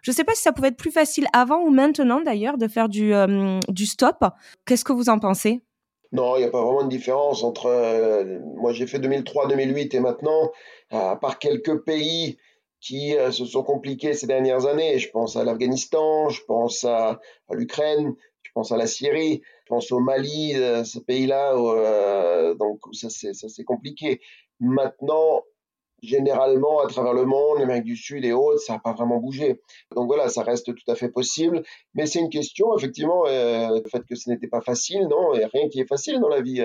Je 0.02 0.12
sais 0.12 0.24
pas 0.24 0.34
si 0.34 0.42
ça 0.42 0.52
pouvait 0.52 0.70
être 0.70 0.78
plus 0.78 0.92
facile 0.92 1.28
avant 1.32 1.62
ou 1.62 1.70
maintenant 1.70 2.22
d'ailleurs 2.22 2.58
de 2.58 2.68
faire 2.68 2.90
du, 2.90 3.14
euh, 3.14 3.60
du 3.70 3.86
stop. 3.86 4.26
Qu'est-ce 4.66 4.84
que 4.84 4.94
vous 4.94 5.10
en 5.10 5.20
pensez? 5.20 5.62
Non, 6.12 6.36
il 6.36 6.40
n'y 6.40 6.46
a 6.46 6.50
pas 6.50 6.64
vraiment 6.64 6.84
de 6.84 6.90
différence 6.90 7.44
entre. 7.44 7.68
Euh, 7.68 8.40
moi, 8.56 8.74
j'ai 8.74 8.88
fait 8.88 8.98
2003-2008 8.98 9.96
et 9.96 10.00
maintenant, 10.00 10.52
à 10.90 11.16
part 11.16 11.38
quelques 11.38 11.84
pays 11.84 12.38
qui 12.80 13.16
euh, 13.16 13.32
se 13.32 13.46
sont 13.46 13.64
compliqués 13.64 14.14
ces 14.14 14.28
dernières 14.28 14.66
années, 14.66 14.98
je 15.00 15.10
pense 15.10 15.36
à 15.36 15.44
l'Afghanistan, 15.44 16.30
je 16.30 16.44
pense 16.44 16.84
à 16.84 17.20
l'Ukraine, 17.52 18.16
pense 18.56 18.72
à 18.72 18.78
la 18.78 18.88
Syrie, 18.88 19.42
je 19.66 19.68
pense 19.68 19.92
au 19.92 20.00
Mali, 20.00 20.56
euh, 20.56 20.84
ce 20.84 20.98
pays-là, 20.98 21.56
euh, 21.56 22.56
donc 22.56 22.80
ça 22.94 23.10
c'est 23.10 23.63
compliqué. 23.66 24.22
Maintenant, 24.60 25.44
généralement, 26.02 26.80
à 26.80 26.88
travers 26.88 27.13
le 27.13 27.25
monde, 27.25 27.60
l'Amérique 27.60 27.84
du 27.84 27.98
Sud 27.98 28.24
et 28.24 28.31
autres, 28.31 28.62
ça 28.62 28.74
n'a 28.74 28.80
pas 28.80 28.94
vraiment 28.94 29.18
bougé. 29.18 29.60
Donc 29.94 30.07
voilà, 30.07 30.30
ça 30.30 30.42
reste 30.42 30.74
tout 30.74 30.92
à 30.92 30.96
fait 30.96 31.10
possible. 31.10 31.63
Mais 31.94 32.06
c'est 32.06 32.19
une 32.19 32.30
question, 32.30 32.75
effectivement, 32.78 33.25
euh, 33.28 33.81
le 33.84 33.90
fait 33.90 34.04
que 34.07 34.16
ce 34.16 34.30
n'était 34.30 34.48
pas 34.48 34.62
facile, 34.62 35.07
non, 35.10 35.34
a 35.34 35.48
rien 35.54 35.68
qui 35.68 35.81
est 35.81 35.88
facile 35.88 36.19
dans 36.22 36.30
la 36.30 36.42
vie. 36.42 36.62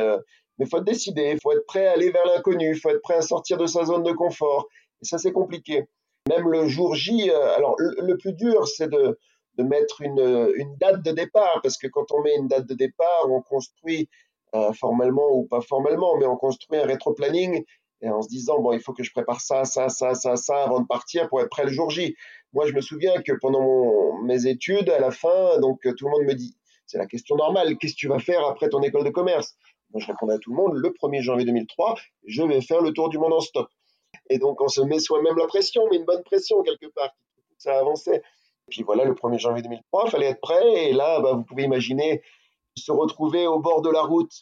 mais 0.58 0.66
il 0.66 0.69
faut 0.69 0.81
décidé, 0.81 1.32
il 1.34 1.40
faut 1.40 1.52
être 1.52 1.66
prêt 1.66 1.87
à 1.87 1.92
aller 1.92 2.10
vers 2.10 2.25
l'inconnu, 2.25 2.70
il 2.70 2.81
faut 2.81 2.90
être 2.90 3.02
prêt 3.02 3.16
à 3.16 3.22
sortir 3.22 3.58
de 3.58 3.66
sa 3.66 3.84
zone 3.84 4.04
de 4.04 4.12
confort. 4.12 4.69
Et 5.02 5.06
ça, 5.06 5.19
c'est 5.19 5.32
compliqué. 5.32 5.84
Même 6.28 6.48
le 6.48 6.69
jour 6.69 6.94
J, 6.94 7.31
alors 7.31 7.75
le 7.78 8.16
plus 8.16 8.34
dur, 8.34 8.69
c'est 8.69 8.88
de, 8.88 9.19
de 9.60 9.68
mettre 9.68 10.00
une, 10.00 10.76
date 10.78 11.02
de 11.02 11.12
départ, 11.12 11.60
parce 11.62 11.76
que 11.76 11.86
quand 11.86 12.10
on 12.12 12.22
met 12.22 12.34
une 12.36 12.48
date 12.48 12.66
de 12.66 12.74
départ, 12.74 13.26
on 13.28 13.42
construit 13.42 14.08
euh, 14.54 14.72
formellement 14.72 15.30
ou 15.32 15.44
pas 15.44 15.60
formellement, 15.60 16.16
mais 16.16 16.26
on 16.26 16.36
construit 16.36 16.78
un 16.78 16.86
rétro-planning 16.86 17.64
et 18.02 18.08
en 18.08 18.22
se 18.22 18.28
disant, 18.28 18.60
bon, 18.60 18.72
il 18.72 18.80
faut 18.80 18.94
que 18.94 19.02
je 19.02 19.12
prépare 19.12 19.40
ça, 19.40 19.64
ça, 19.64 19.90
ça, 19.90 20.14
ça, 20.14 20.36
ça 20.36 20.64
avant 20.64 20.80
de 20.80 20.86
partir 20.86 21.28
pour 21.28 21.40
être 21.42 21.50
prêt 21.50 21.64
le 21.64 21.70
jour 21.70 21.90
J. 21.90 22.16
Moi, 22.54 22.66
je 22.66 22.72
me 22.72 22.80
souviens 22.80 23.20
que 23.20 23.32
pendant 23.32 24.18
mes 24.23 24.46
études, 24.46 24.88
à 24.88 24.99
la 24.99 25.11
fin, 25.11 25.58
donc 25.61 25.80
tout 25.82 26.06
le 26.06 26.11
monde 26.11 26.25
me 26.25 26.35
dit, 26.35 26.56
c'est 26.87 26.99
la 26.99 27.06
question 27.06 27.37
normale, 27.37 27.76
qu'est-ce 27.76 27.92
que 27.92 27.99
tu 27.99 28.08
vas 28.08 28.18
faire 28.18 28.44
après 28.46 28.70
ton 28.70 28.82
école 28.82 29.04
de 29.04 29.11
commerce? 29.11 29.54
Moi, 29.92 30.00
je 30.00 30.06
répondais 30.06 30.35
à 30.35 30.38
tout 30.38 30.50
le 30.50 30.56
monde, 30.56 30.73
le 30.75 30.88
1er 30.88 31.20
janvier 31.20 31.44
2003, 31.44 31.96
je 32.25 32.42
vais 32.42 32.61
faire 32.62 32.80
le 32.80 32.92
tour 32.92 33.11
du 33.11 33.18
monde 33.18 33.35
en 33.35 33.40
stop. 33.40 33.68
Et 34.30 34.38
donc, 34.38 34.61
on 34.62 34.68
se 34.68 34.80
met 34.80 34.99
soi-même 34.99 35.37
la 35.37 35.46
pression, 35.46 35.82
mais 35.90 35.99
une 35.99 36.04
bonne 36.04 36.23
pression 36.23 36.62
quelque 36.62 36.87
part. 36.94 37.14
Ça 37.58 37.78
avançait. 37.78 38.23
Puis 38.70 38.82
voilà, 38.82 39.04
le 39.04 39.14
1er 39.14 39.38
janvier 39.38 39.62
2003, 39.62 40.04
il 40.06 40.10
fallait 40.10 40.26
être 40.26 40.40
prêt. 40.40 40.88
Et 40.88 40.92
là, 40.92 41.20
bah, 41.20 41.32
vous 41.32 41.44
pouvez 41.44 41.64
imaginer 41.64 42.22
se 42.76 42.92
retrouver 42.92 43.46
au 43.46 43.58
bord 43.58 43.82
de 43.82 43.90
la 43.90 44.02
route. 44.02 44.32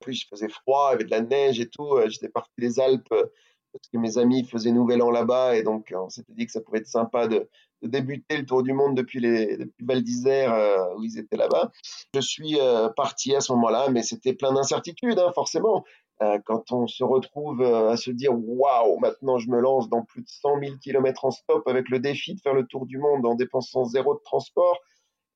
En 0.00 0.04
plus, 0.04 0.22
il 0.22 0.26
faisait 0.26 0.48
froid, 0.48 0.90
il 0.90 0.92
y 0.92 0.94
avait 0.96 1.04
de 1.04 1.10
la 1.10 1.20
neige 1.20 1.60
et 1.60 1.68
tout. 1.68 1.94
Euh, 1.94 2.08
j'étais 2.08 2.28
parti 2.28 2.52
des 2.58 2.80
Alpes 2.80 3.12
euh, 3.12 3.26
parce 3.72 3.88
que 3.92 3.98
mes 3.98 4.18
amis 4.18 4.44
faisaient 4.44 4.72
Nouvel 4.72 5.02
An 5.02 5.10
là-bas. 5.10 5.56
Et 5.56 5.62
donc, 5.62 5.92
on 5.96 6.08
s'était 6.08 6.32
dit 6.32 6.46
que 6.46 6.52
ça 6.52 6.60
pouvait 6.60 6.78
être 6.78 6.88
sympa 6.88 7.28
de, 7.28 7.48
débuter 7.82 8.36
le 8.36 8.44
tour 8.44 8.62
du 8.62 8.72
monde 8.72 8.94
depuis 8.94 9.20
les, 9.20 9.56
depuis 9.56 9.86
Val 9.86 10.02
d'Isère 10.02 10.52
euh, 10.52 10.94
où 10.96 11.04
ils 11.04 11.18
étaient 11.18 11.36
là-bas. 11.36 11.70
Je 12.14 12.20
suis 12.20 12.58
parti 12.96 13.34
à 13.34 13.40
ce 13.40 13.52
moment-là, 13.52 13.88
mais 13.90 14.02
c'était 14.02 14.34
plein 14.34 14.52
d'incertitudes, 14.52 15.18
hein, 15.18 15.32
forcément. 15.34 15.84
Euh, 16.22 16.38
quand 16.44 16.70
on 16.72 16.86
se 16.86 17.02
retrouve 17.02 17.62
euh, 17.62 17.90
à 17.90 17.96
se 17.96 18.10
dire 18.10 18.32
waouh, 18.34 18.98
maintenant 18.98 19.38
je 19.38 19.48
me 19.48 19.58
lance 19.58 19.88
dans 19.88 20.04
plus 20.04 20.20
de 20.20 20.28
100 20.28 20.60
000 20.60 20.76
km 20.82 21.24
en 21.24 21.30
stop 21.30 21.66
avec 21.66 21.88
le 21.88 21.98
défi 21.98 22.34
de 22.34 22.40
faire 22.40 22.52
le 22.52 22.66
tour 22.66 22.84
du 22.84 22.98
monde 22.98 23.24
en 23.24 23.34
dépensant 23.34 23.84
zéro 23.84 24.14
de 24.14 24.20
transport, 24.22 24.78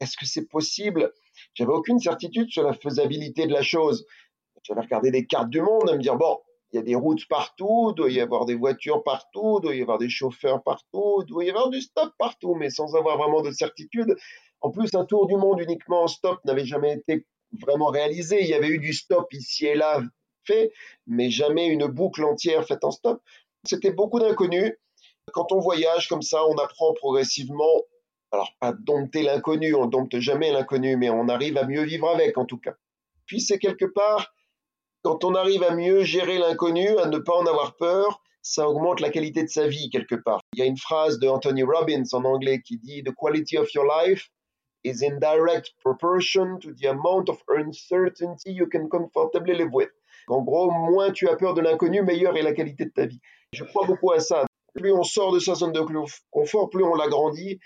est-ce 0.00 0.16
que 0.18 0.26
c'est 0.26 0.46
possible? 0.46 1.10
J'avais 1.54 1.72
aucune 1.72 1.98
certitude 1.98 2.50
sur 2.50 2.62
la 2.62 2.74
faisabilité 2.74 3.46
de 3.46 3.52
la 3.52 3.62
chose. 3.62 4.04
J'avais 4.62 4.82
regardé 4.82 5.10
des 5.10 5.26
cartes 5.26 5.48
du 5.48 5.62
monde 5.62 5.88
à 5.88 5.94
me 5.94 6.02
dire 6.02 6.16
bon, 6.16 6.38
il 6.72 6.76
y 6.76 6.78
a 6.80 6.82
des 6.82 6.94
routes 6.96 7.26
partout, 7.28 7.92
il 7.92 7.94
doit 7.94 8.10
y 8.10 8.20
avoir 8.20 8.44
des 8.44 8.54
voitures 8.54 9.02
partout, 9.02 9.60
il 9.60 9.62
doit 9.62 9.74
y 9.74 9.80
avoir 9.80 9.96
des 9.96 10.10
chauffeurs 10.10 10.62
partout, 10.62 11.22
il 11.22 11.26
doit 11.26 11.44
y 11.44 11.50
avoir 11.50 11.70
du 11.70 11.80
stop 11.80 12.12
partout, 12.18 12.56
mais 12.56 12.68
sans 12.68 12.94
avoir 12.94 13.16
vraiment 13.16 13.40
de 13.40 13.52
certitude. 13.52 14.14
En 14.60 14.70
plus, 14.70 14.94
un 14.94 15.06
tour 15.06 15.26
du 15.28 15.36
monde 15.36 15.60
uniquement 15.60 16.02
en 16.02 16.08
stop 16.08 16.44
n'avait 16.44 16.66
jamais 16.66 16.94
été 16.94 17.26
vraiment 17.52 17.86
réalisé. 17.86 18.42
Il 18.42 18.48
y 18.48 18.54
avait 18.54 18.68
eu 18.68 18.78
du 18.78 18.92
stop 18.92 19.32
ici 19.32 19.66
et 19.66 19.74
là 19.74 20.02
mais 21.06 21.30
jamais 21.30 21.66
une 21.66 21.86
boucle 21.86 22.24
entière 22.24 22.66
faite 22.66 22.84
en 22.84 22.90
stop. 22.90 23.22
C'était 23.64 23.92
beaucoup 23.92 24.18
d'inconnus. 24.18 24.72
Quand 25.32 25.52
on 25.52 25.58
voyage 25.58 26.08
comme 26.08 26.22
ça, 26.22 26.44
on 26.46 26.56
apprend 26.58 26.92
progressivement, 26.94 27.82
alors 28.30 28.52
pas 28.60 28.72
dompter 28.72 29.22
l'inconnu, 29.22 29.74
on 29.74 29.86
dompte 29.86 30.18
jamais 30.18 30.52
l'inconnu, 30.52 30.96
mais 30.96 31.10
on 31.10 31.28
arrive 31.28 31.56
à 31.56 31.66
mieux 31.66 31.82
vivre 31.82 32.08
avec 32.08 32.36
en 32.36 32.44
tout 32.44 32.58
cas. 32.58 32.74
Puis 33.26 33.40
c'est 33.40 33.58
quelque 33.58 33.86
part, 33.86 34.34
quand 35.02 35.24
on 35.24 35.34
arrive 35.34 35.62
à 35.62 35.74
mieux 35.74 36.02
gérer 36.04 36.38
l'inconnu, 36.38 36.98
à 36.98 37.06
ne 37.06 37.18
pas 37.18 37.34
en 37.34 37.46
avoir 37.46 37.76
peur, 37.76 38.22
ça 38.42 38.68
augmente 38.68 39.00
la 39.00 39.08
qualité 39.08 39.42
de 39.42 39.48
sa 39.48 39.66
vie 39.66 39.88
quelque 39.88 40.14
part. 40.14 40.40
Il 40.52 40.58
y 40.58 40.62
a 40.62 40.66
une 40.66 40.76
phrase 40.76 41.18
de 41.18 41.26
Anthony 41.28 41.62
Robbins 41.62 42.04
en 42.12 42.24
anglais 42.24 42.60
qui 42.60 42.76
dit 42.76 43.02
The 43.02 43.14
quality 43.14 43.56
of 43.56 43.72
your 43.72 43.86
life 43.86 44.28
is 44.84 45.02
in 45.02 45.18
direct 45.18 45.72
proportion 45.82 46.58
to 46.60 46.72
the 46.74 46.86
amount 46.86 47.30
of 47.30 47.38
uncertainty 47.48 48.52
you 48.52 48.66
can 48.66 48.88
comfortably 48.88 49.54
live 49.54 49.72
with. 49.72 49.88
En 50.28 50.42
gros, 50.42 50.70
moins 50.70 51.10
tu 51.10 51.28
as 51.28 51.36
peur 51.36 51.54
de 51.54 51.60
l'inconnu, 51.60 52.02
meilleure 52.02 52.36
est 52.36 52.42
la 52.42 52.52
qualité 52.52 52.84
de 52.84 52.90
ta 52.90 53.06
vie. 53.06 53.20
Je 53.52 53.64
crois 53.64 53.86
beaucoup 53.86 54.12
à 54.12 54.20
ça. 54.20 54.44
Plus 54.74 54.92
on 54.92 55.04
sort 55.04 55.32
de 55.32 55.38
sa 55.38 55.54
zone 55.54 55.72
de 55.72 55.80
confort, 56.30 56.68
plus 56.70 56.82
on 56.82 56.94
l'agrandit 56.94 57.60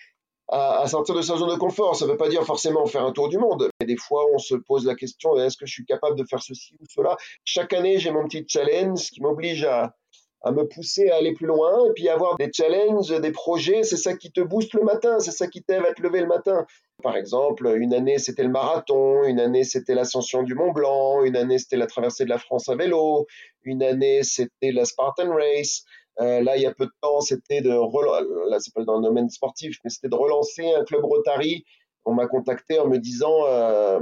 à, 0.49 0.87
sortir 0.87 1.15
de 1.15 1.23
sa 1.23 1.37
zone 1.37 1.51
de 1.51 1.59
confort. 1.59 1.97
Ça 1.97 2.07
ne 2.07 2.11
veut 2.11 2.17
pas 2.17 2.29
dire 2.29 2.45
forcément 2.45 2.87
faire 2.87 3.05
un 3.05 3.13
tour 3.13 3.29
du 3.29 3.39
monde. 3.39 3.69
Et 3.81 3.85
des 3.85 3.97
fois, 3.97 4.25
on 4.35 4.39
se 4.39 4.55
pose 4.55 4.87
la 4.87 4.95
question 4.95 5.37
est-ce 5.37 5.57
que 5.57 5.67
je 5.67 5.73
suis 5.73 5.85
capable 5.85 6.17
de 6.17 6.25
faire 6.25 6.43
ceci 6.43 6.77
ou 6.81 6.85
cela? 6.89 7.17
Chaque 7.45 7.73
année, 7.73 7.99
j'ai 7.99 8.11
mon 8.11 8.25
petit 8.25 8.45
challenge 8.47 9.11
qui 9.11 9.23
m'oblige 9.23 9.65
à, 9.65 9.95
à 10.43 10.53
me 10.53 10.67
pousser 10.69 11.11
à 11.11 11.17
aller 11.17 11.33
plus 11.33 11.47
loin 11.47 11.87
et 11.87 11.93
puis 11.95 12.09
avoir 12.09 12.37
des 12.37 12.51
challenges, 12.53 13.09
des 13.21 13.33
projets, 13.33 13.83
c'est 13.83 13.97
ça 13.97 14.17
qui 14.17 14.31
te 14.31 14.41
booste 14.41 14.75
le 14.75 14.83
matin, 14.83 15.19
c'est 15.19 15.33
ça 15.33 15.49
qui 15.49 15.63
t'aide 15.63 15.85
à 15.85 15.93
te 15.93 16.03
lever 16.03 16.21
le 16.21 16.27
matin. 16.27 16.65
Par 17.03 17.17
exemple, 17.17 17.67
une 17.77 17.93
année 17.93 18.19
c'était 18.19 18.45
le 18.45 18.51
marathon, 18.51 19.25
une 19.25 19.41
année 19.41 19.65
c'était 19.65 19.95
l'ascension 19.95 20.43
du 20.43 20.55
Mont 20.55 20.73
Blanc, 20.73 21.25
une 21.25 21.37
année 21.37 21.59
c'était 21.59 21.77
la 21.77 21.87
traversée 21.87 22.25
de 22.25 22.31
la 22.31 22.39
France 22.39 22.69
à 22.69 22.77
vélo, 22.77 23.27
une 23.65 23.83
année 23.83 24.23
c'était 24.23 24.73
la 24.73 24.85
Spartan 24.85 25.33
Race. 25.33 25.85
Euh, 26.21 26.41
là, 26.41 26.57
il 26.57 26.63
y 26.63 26.67
a 26.67 26.75
peu 26.75 26.87
de 26.87 26.93
temps, 27.01 27.21
c'était 27.21 27.61
de 27.61 27.71
là 27.71 28.59
c'est 28.59 28.75
pas 28.75 28.85
dans 28.85 28.99
le 28.99 29.05
domaine 29.05 29.31
sportif, 29.31 29.79
mais 29.85 29.91
c'était 29.91 30.09
de 30.09 30.17
relancer 30.17 30.73
un 30.73 30.85
club 30.85 31.05
Rotary. 31.05 31.65
On 32.05 32.15
m'a 32.15 32.27
contacté 32.27 32.79
en 32.79 32.89
me 32.89 32.99
disant 32.99 33.47
euh, 33.47 34.01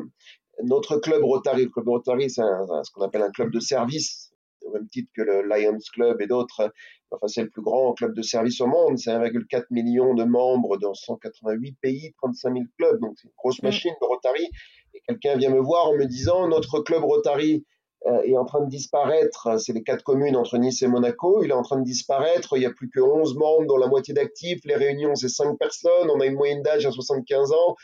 notre 0.63 0.97
club 0.97 1.23
Rotary, 1.25 1.65
le 1.65 1.71
club 1.71 1.89
Rotary, 1.89 2.31
c'est 2.31 2.43
ce 2.43 2.91
qu'on 2.93 3.03
appelle 3.03 3.23
un 3.23 3.31
club 3.31 3.53
de 3.53 3.61
service 3.61 4.26
au 4.67 4.73
même 4.73 4.89
titre 4.89 5.11
que 5.15 5.23
le 5.23 5.43
Lions 5.43 5.79
Club 5.93 6.21
et 6.21 6.27
d'autres. 6.27 6.73
Enfin, 7.11 7.29
c'est 7.29 7.43
le 7.43 7.51
plus 7.51 7.63
grand 7.63 7.93
club 7.95 8.15
de 8.15 8.23
service 8.23 8.61
au 8.61 8.67
monde. 8.67 8.99
C'est 8.99 9.11
1,4 9.11 9.67
million 9.71 10.15
de 10.15 10.25
membres 10.25 10.77
dans 10.77 10.95
188 10.95 11.77
pays, 11.81 12.13
35 12.19 12.53
000 12.53 12.65
clubs. 12.79 13.01
Donc, 13.01 13.15
c'est 13.17 13.29
une 13.29 13.35
grosse 13.37 13.63
mm. 13.63 13.67
machine 13.67 13.95
de 14.01 14.07
Rotary. 14.07 14.51
Et 14.95 15.01
quelqu'un 15.09 15.37
vient 15.37 15.51
me 15.51 15.61
voir 15.61 15.89
en 15.89 15.95
me 15.95 16.05
disant 16.05 16.49
notre 16.49 16.81
club 16.81 17.05
Rotary 17.05 17.65
euh, 18.07 18.23
est 18.23 18.37
en 18.37 18.45
train 18.45 18.65
de 18.65 18.69
disparaître. 18.69 19.59
C'est 19.61 19.73
les 19.73 19.83
quatre 19.83 20.03
communes 20.03 20.37
entre 20.37 20.59
Nice 20.59 20.83
et 20.83 20.89
Monaco. 20.89 21.43
Il 21.43 21.51
est 21.51 21.55
en 21.55 21.63
train 21.63 21.79
de 21.79 21.85
disparaître. 21.85 22.57
Il 22.57 22.61
n'y 22.61 22.67
a 22.67 22.73
plus 22.73 22.91
que 22.91 23.01
11 23.01 23.37
membres, 23.37 23.67
dont 23.67 23.77
la 23.77 23.87
moitié 23.87 24.15
d'actifs. 24.15 24.61
Les 24.65 24.77
réunions, 24.77 25.15
c'est 25.15 25.29
5 25.29 25.57
personnes. 25.59 26.11
On 26.11 26.21
a 26.21 26.27
une 26.27 26.35
moyenne 26.35 26.63
d'âge 26.63 26.87
à 26.87 26.91
75 26.91 27.53
ans. 27.53 27.77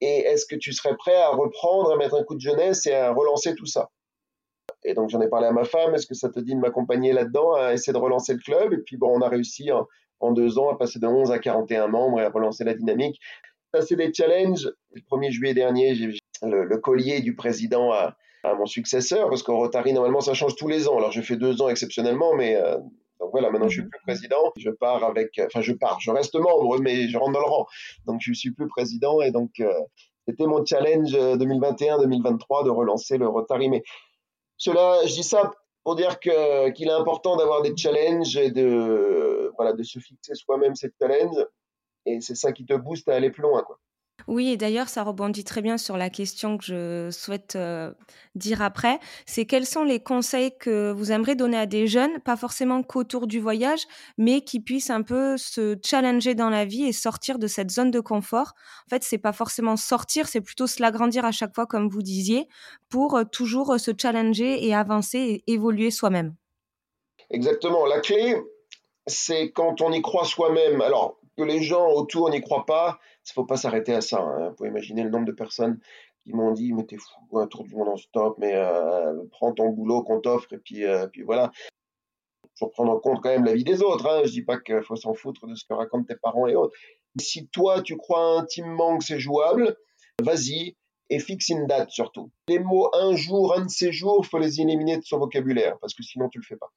Et 0.00 0.20
est-ce 0.20 0.46
que 0.46 0.56
tu 0.56 0.72
serais 0.72 0.96
prêt 0.96 1.16
à 1.16 1.28
reprendre, 1.30 1.92
à 1.92 1.96
mettre 1.96 2.14
un 2.14 2.24
coup 2.24 2.34
de 2.34 2.40
jeunesse 2.40 2.86
et 2.86 2.94
à 2.94 3.12
relancer 3.12 3.54
tout 3.54 3.66
ça? 3.66 3.90
Et 4.84 4.94
donc 4.94 5.10
j'en 5.10 5.20
ai 5.20 5.28
parlé 5.28 5.46
à 5.46 5.52
ma 5.52 5.64
femme, 5.64 5.94
est-ce 5.94 6.06
que 6.06 6.14
ça 6.14 6.28
te 6.30 6.40
dit 6.40 6.54
de 6.54 6.60
m'accompagner 6.60 7.12
là-dedans, 7.12 7.54
à 7.54 7.72
essayer 7.74 7.92
de 7.92 7.98
relancer 7.98 8.32
le 8.32 8.38
club? 8.38 8.72
Et 8.72 8.78
puis 8.78 8.96
bon, 8.96 9.08
on 9.10 9.20
a 9.20 9.28
réussi 9.28 9.70
en, 9.72 10.32
deux 10.32 10.58
ans 10.58 10.70
à 10.70 10.76
passer 10.76 10.98
de 10.98 11.06
11 11.06 11.30
à 11.32 11.38
41 11.38 11.88
membres 11.88 12.20
et 12.20 12.24
à 12.24 12.30
relancer 12.30 12.64
la 12.64 12.74
dynamique. 12.74 13.20
Ça, 13.72 13.82
c'est 13.82 13.96
des 13.96 14.12
challenges. 14.12 14.70
Le 14.92 15.00
1er 15.00 15.30
juillet 15.30 15.54
dernier, 15.54 15.94
j'ai 15.94 16.18
le, 16.42 16.64
le 16.64 16.78
collier 16.78 17.20
du 17.20 17.34
président 17.34 17.92
à, 17.92 18.16
mon 18.56 18.64
successeur, 18.64 19.28
parce 19.28 19.42
qu'au 19.42 19.58
Rotary, 19.58 19.92
normalement, 19.92 20.22
ça 20.22 20.32
change 20.32 20.56
tous 20.56 20.68
les 20.68 20.88
ans. 20.88 20.96
Alors, 20.96 21.12
j'ai 21.12 21.20
fait 21.20 21.36
deux 21.36 21.60
ans 21.60 21.68
exceptionnellement, 21.68 22.34
mais 22.34 22.56
euh, 22.56 22.78
donc 23.20 23.32
voilà, 23.32 23.50
maintenant, 23.50 23.68
je 23.68 23.74
suis 23.74 23.82
mhm. 23.82 23.90
plus 23.90 24.00
président. 24.00 24.52
Je 24.56 24.70
pars 24.70 25.04
avec, 25.04 25.38
enfin, 25.44 25.60
je 25.60 25.74
pars, 25.74 26.00
je 26.00 26.10
reste 26.10 26.34
membre, 26.36 26.80
mais 26.80 27.08
je 27.08 27.18
rentre 27.18 27.32
dans 27.32 27.40
le 27.40 27.46
rang. 27.46 27.66
Donc, 28.06 28.20
je 28.22 28.32
suis 28.32 28.50
plus 28.52 28.66
président, 28.66 29.20
et 29.20 29.30
donc, 29.30 29.50
euh, 29.60 29.72
c'était 30.26 30.46
mon 30.46 30.64
challenge 30.64 31.12
2021-2023 31.12 32.64
de 32.64 32.70
relancer 32.70 33.18
le 33.18 33.28
Rotary. 33.28 33.68
Mais 33.68 33.82
cela, 34.60 35.00
je 35.06 35.14
dis 35.14 35.22
ça 35.22 35.50
pour 35.84 35.96
dire 35.96 36.20
qu'il 36.20 36.32
est 36.32 36.90
important 36.90 37.36
d'avoir 37.36 37.62
des 37.62 37.74
challenges 37.74 38.36
et 38.36 38.50
de, 38.50 39.50
voilà, 39.56 39.72
de 39.72 39.82
se 39.82 39.98
fixer 39.98 40.34
soi-même 40.34 40.74
ces 40.74 40.92
challenges. 41.00 41.46
Et 42.04 42.20
c'est 42.20 42.34
ça 42.34 42.52
qui 42.52 42.66
te 42.66 42.74
booste 42.74 43.08
à 43.08 43.14
aller 43.14 43.30
plus 43.30 43.40
loin. 43.40 43.62
Quoi. 43.62 43.80
Oui, 44.28 44.50
et 44.50 44.56
d'ailleurs, 44.56 44.88
ça 44.88 45.02
rebondit 45.02 45.44
très 45.44 45.62
bien 45.62 45.78
sur 45.78 45.96
la 45.96 46.10
question 46.10 46.58
que 46.58 46.64
je 46.64 47.08
souhaite 47.10 47.56
euh, 47.56 47.92
dire 48.34 48.62
après. 48.62 48.98
C'est 49.26 49.44
quels 49.44 49.66
sont 49.66 49.84
les 49.84 50.00
conseils 50.00 50.56
que 50.58 50.92
vous 50.92 51.12
aimeriez 51.12 51.34
donner 51.34 51.56
à 51.56 51.66
des 51.66 51.86
jeunes, 51.86 52.20
pas 52.20 52.36
forcément 52.36 52.82
qu'autour 52.82 53.26
du 53.26 53.40
voyage, 53.40 53.86
mais 54.18 54.42
qui 54.42 54.60
puissent 54.60 54.90
un 54.90 55.02
peu 55.02 55.36
se 55.36 55.78
challenger 55.84 56.34
dans 56.34 56.50
la 56.50 56.64
vie 56.64 56.84
et 56.84 56.92
sortir 56.92 57.38
de 57.38 57.46
cette 57.46 57.70
zone 57.70 57.90
de 57.90 58.00
confort? 58.00 58.54
En 58.86 58.90
fait, 58.90 59.02
c'est 59.02 59.18
pas 59.18 59.32
forcément 59.32 59.76
sortir, 59.76 60.28
c'est 60.28 60.40
plutôt 60.40 60.66
se 60.66 60.80
l'agrandir 60.82 61.24
à 61.24 61.32
chaque 61.32 61.54
fois, 61.54 61.66
comme 61.66 61.88
vous 61.88 62.02
disiez, 62.02 62.48
pour 62.88 63.16
euh, 63.16 63.24
toujours 63.24 63.74
euh, 63.74 63.78
se 63.78 63.90
challenger 63.96 64.66
et 64.66 64.74
avancer 64.74 65.18
et 65.46 65.52
évoluer 65.52 65.90
soi-même. 65.90 66.34
Exactement. 67.30 67.86
La 67.86 68.00
clé, 68.00 68.36
c'est 69.06 69.52
quand 69.52 69.80
on 69.80 69.92
y 69.92 70.02
croit 70.02 70.24
soi-même. 70.24 70.80
Alors, 70.80 71.20
que 71.36 71.42
les 71.42 71.62
gens 71.62 71.88
autour 71.88 72.30
n'y 72.30 72.40
croient 72.40 72.66
pas, 72.66 72.98
ne 73.32 73.42
faut 73.42 73.46
pas 73.46 73.56
s'arrêter 73.56 73.94
à 73.94 74.00
ça. 74.00 74.20
Hein. 74.20 74.48
Vous 74.50 74.54
pouvez 74.56 74.68
imaginer 74.68 75.02
le 75.02 75.10
nombre 75.10 75.26
de 75.26 75.32
personnes 75.32 75.78
qui 76.24 76.32
m'ont 76.32 76.52
dit 76.52 76.72
mais 76.72 76.84
t'es 76.84 76.96
fou, 76.96 77.38
un 77.38 77.46
tour 77.46 77.64
du 77.64 77.74
monde 77.74 77.88
en 77.88 77.96
stop, 77.96 78.36
mais 78.38 78.54
euh, 78.54 79.14
prends 79.30 79.52
ton 79.52 79.70
boulot 79.70 80.02
qu'on 80.02 80.20
t'offre 80.20 80.52
et 80.52 80.58
puis, 80.58 80.84
euh, 80.84 81.06
puis 81.06 81.22
voilà. 81.22 81.50
Faut 82.58 82.68
prendre 82.68 82.92
en 82.92 82.98
compte 82.98 83.20
quand 83.22 83.30
même 83.30 83.44
la 83.44 83.54
vie 83.54 83.64
des 83.64 83.82
autres. 83.82 84.06
Hein. 84.06 84.22
Je 84.24 84.30
dis 84.30 84.42
pas 84.42 84.58
qu'il 84.58 84.82
faut 84.82 84.96
s'en 84.96 85.14
foutre 85.14 85.46
de 85.46 85.54
ce 85.54 85.64
que 85.64 85.72
racontent 85.72 86.04
tes 86.04 86.16
parents 86.16 86.46
et 86.46 86.54
autres. 86.54 86.76
Si 87.18 87.48
toi 87.48 87.80
tu 87.82 87.96
crois 87.96 88.38
intimement 88.38 88.98
que 88.98 89.04
c'est 89.04 89.18
jouable, 89.18 89.76
vas-y 90.22 90.76
et 91.08 91.18
fixe 91.18 91.48
une 91.48 91.66
date 91.66 91.90
surtout. 91.90 92.30
Les 92.48 92.58
mots 92.58 92.90
un 92.94 93.16
jour, 93.16 93.54
un 93.56 93.64
de 93.64 93.70
ces 93.70 93.92
jours, 93.92 94.20
il 94.22 94.28
faut 94.28 94.38
les 94.38 94.60
éliminer 94.60 94.96
de 94.96 95.04
son 95.04 95.18
vocabulaire 95.18 95.76
parce 95.80 95.94
que 95.94 96.02
sinon 96.02 96.28
tu 96.28 96.38
le 96.38 96.44
fais 96.44 96.56
pas. 96.56 96.70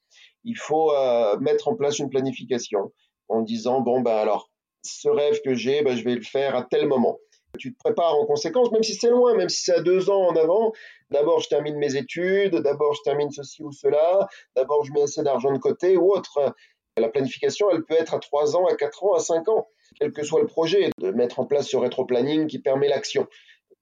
Il 0.44 0.58
faut 0.58 0.92
euh, 0.92 1.38
mettre 1.40 1.68
en 1.68 1.76
place 1.76 2.00
une 2.00 2.10
planification 2.10 2.92
en 3.28 3.42
disant 3.42 3.82
bon 3.82 4.02
ben 4.02 4.16
alors 4.16 4.50
ce 4.84 5.10
rêve 5.10 5.42
que 5.44 5.56
j'ai, 5.56 5.82
ben, 5.82 5.96
je 5.96 6.04
vais 6.04 6.16
le 6.16 6.22
faire 6.22 6.56
à 6.56 6.64
tel 6.64 6.88
moment. 6.88 7.20
Tu 7.60 7.72
te 7.72 7.78
prépares 7.78 8.16
en 8.16 8.26
conséquence, 8.26 8.72
même 8.72 8.82
si 8.82 8.96
c'est 8.96 9.10
loin, 9.10 9.36
même 9.36 9.50
si 9.50 9.64
c'est 9.64 9.76
à 9.76 9.82
deux 9.82 10.10
ans 10.10 10.28
en 10.28 10.36
avant. 10.36 10.72
D'abord, 11.12 11.40
je 11.40 11.50
termine 11.50 11.78
mes 11.78 11.96
études, 11.96 12.56
d'abord, 12.56 12.96
je 12.96 13.02
termine 13.04 13.30
ceci 13.32 13.64
ou 13.64 13.72
cela, 13.72 14.28
d'abord, 14.56 14.84
je 14.84 14.92
mets 14.92 15.04
assez 15.04 15.22
d'argent 15.22 15.52
de 15.52 15.60
côté 15.60 15.96
ou 15.96 16.12
autre. 16.12 16.56
La 16.98 17.10
planification, 17.10 17.70
elle 17.72 17.84
peut 17.84 17.96
être 17.96 18.14
à 18.14 18.20
trois 18.20 18.56
ans, 18.56 18.66
à 18.66 18.76
quatre 18.76 19.04
ans, 19.04 19.14
à 19.14 19.20
cinq 19.20 19.48
ans, 19.50 19.68
quel 20.00 20.12
que 20.12 20.24
soit 20.24 20.42
le 20.42 20.48
projet, 20.48 20.90
de 21.00 21.12
mettre 21.12 21.40
en 21.40 21.46
place 21.46 21.68
ce 21.68 21.78
rétro-planning 21.78 22.48
qui 22.48 22.60
permet 22.60 22.88
l'action. 22.88 23.28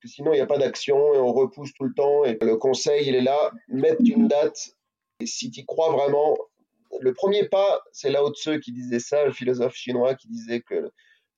Sinon, 0.04 0.34
il 0.34 0.38
n'y 0.38 0.42
a 0.42 0.48
pas 0.48 0.58
d'action 0.58 1.14
et 1.14 1.18
on 1.18 1.32
repousse 1.32 1.74
tout 1.74 1.84
le 1.84 1.94
temps. 1.94 2.26
Et 2.26 2.38
le 2.42 2.58
conseil, 2.58 3.08
il 3.08 3.16
est 3.16 3.22
là, 3.22 3.52
mettre 3.68 4.02
une 4.04 4.28
date. 4.28 4.76
Et 5.20 5.26
si 5.28 5.52
tu 5.52 5.66
crois 5.66 5.92
vraiment, 5.92 6.36
le 7.02 7.14
premier 7.14 7.48
pas, 7.48 7.82
c'est 7.92 8.10
Lao 8.10 8.32
Tzu 8.32 8.60
qui 8.60 8.72
disait 8.72 9.00
ça, 9.00 9.26
le 9.26 9.32
philosophe 9.32 9.76
chinois 9.76 10.16
qui 10.16 10.28
disait 10.28 10.62
que 10.62 10.92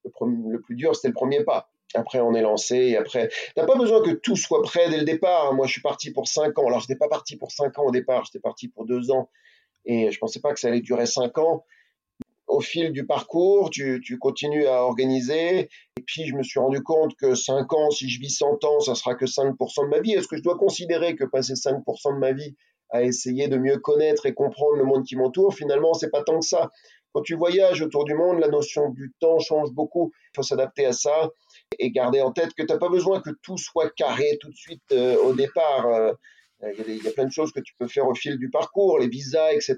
le, 0.03 0.62
plus 0.62 0.75
dur, 0.75 0.96
c'était 0.96 1.08
le 1.08 1.13
premier 1.13 1.43
pas. 1.43 1.70
Après, 1.96 2.20
on 2.20 2.34
est 2.34 2.41
lancé 2.41 2.75
et 2.75 2.98
après, 2.98 3.29
n'as 3.55 3.65
pas 3.65 3.77
besoin 3.77 4.01
que 4.01 4.12
tout 4.12 4.36
soit 4.36 4.62
prêt 4.63 4.89
dès 4.89 4.98
le 4.98 5.05
départ. 5.05 5.53
Moi, 5.53 5.67
je 5.67 5.74
suis 5.74 5.82
parti 5.82 6.12
pour 6.12 6.27
cinq 6.27 6.58
ans. 6.60 6.67
Alors, 6.67 6.79
je 6.79 6.86
n'étais 6.86 6.98
pas 6.98 7.08
parti 7.08 7.38
pour 7.38 7.51
cinq 7.51 7.77
ans 7.79 7.86
au 7.86 7.91
départ, 7.91 8.25
j'étais 8.25 8.39
parti 8.39 8.67
pour 8.67 8.86
deux 8.86 9.12
ans 9.12 9.29
et 9.86 10.12
je 10.12 10.20
pensais 10.20 10.39
pas 10.39 10.53
que 10.53 10.60
ça 10.60 10.67
allait 10.67 10.82
durer 10.82 11.05
cinq 11.05 11.38
ans. 11.38 11.65
Au 12.48 12.60
fil 12.60 12.91
du 12.91 13.05
parcours, 13.05 13.70
tu, 13.70 14.01
continues 14.20 14.65
à 14.65 14.84
organiser. 14.84 15.70
Et 15.98 16.01
puis, 16.05 16.25
je 16.25 16.36
me 16.36 16.43
suis 16.43 16.60
rendu 16.60 16.84
compte 16.84 17.15
que 17.15 17.36
cinq 17.36 17.72
ans, 17.74 17.89
si 17.89 18.10
je 18.10 18.20
vis 18.20 18.32
100 18.32 18.63
ans, 18.65 18.79
ça 18.82 18.96
sera 18.96 19.15
que 19.15 19.25
5% 19.25 19.86
de 19.86 19.88
ma 19.88 20.00
vie. 20.00 20.12
Est-ce 20.12 20.27
que 20.27 20.36
je 20.36 20.43
dois 20.43 20.58
considérer 20.58 21.15
que 21.15 21.24
passer 21.24 21.53
5% 21.53 22.15
de 22.15 22.20
ma 22.20 22.34
vie 22.34 22.55
à 22.94 23.04
essayer 23.04 23.48
de 23.48 23.58
mieux 23.58 23.80
connaître 23.80 24.28
et 24.28 24.34
comprendre 24.34 24.78
le 24.78 24.86
monde 24.86 25.04
qui 25.04 25.16
m'entoure, 25.16 25.54
finalement, 25.54 25.94
c'est 25.96 26.12
pas 26.12 26.24
tant 26.24 26.40
que 26.40 26.46
ça. 26.46 26.70
Quand 27.12 27.22
tu 27.22 27.36
voyages 27.36 27.82
autour 27.82 28.06
du 28.06 28.14
monde, 28.14 28.40
la 28.40 28.48
notion 28.48 28.90
du 28.90 29.14
temps 29.20 29.40
change 29.40 29.72
beaucoup. 29.72 30.12
Il 30.16 30.36
faut 30.38 30.44
s'adapter 30.44 30.86
à 30.86 30.94
ça 30.94 31.30
et 31.80 31.92
garder 31.92 32.22
en 32.22 32.32
tête 32.32 32.54
que 32.54 32.62
tu 32.64 32.72
n'as 32.72 32.78
pas 32.78 32.90
besoin 32.90 33.20
que 33.20 33.32
tout 33.42 33.58
soit 33.58 33.90
carré 33.96 34.38
tout 34.40 34.50
de 34.50 34.56
suite 34.56 34.84
euh, 34.92 35.18
au 35.24 35.34
départ. 35.34 35.88
Euh, 35.88 36.14
il 36.78 37.04
y, 37.04 37.08
a 37.08 37.12
plein 37.12 37.26
de 37.26 37.32
choses 37.32 37.52
que 37.52 37.60
tu 37.60 37.74
peux 37.78 37.88
faire 37.88 38.08
au 38.08 38.16
fil 38.16 38.38
du 38.38 38.50
parcours, 38.50 38.98
les 38.98 39.10
visas, 39.10 39.52
etc. 39.52 39.78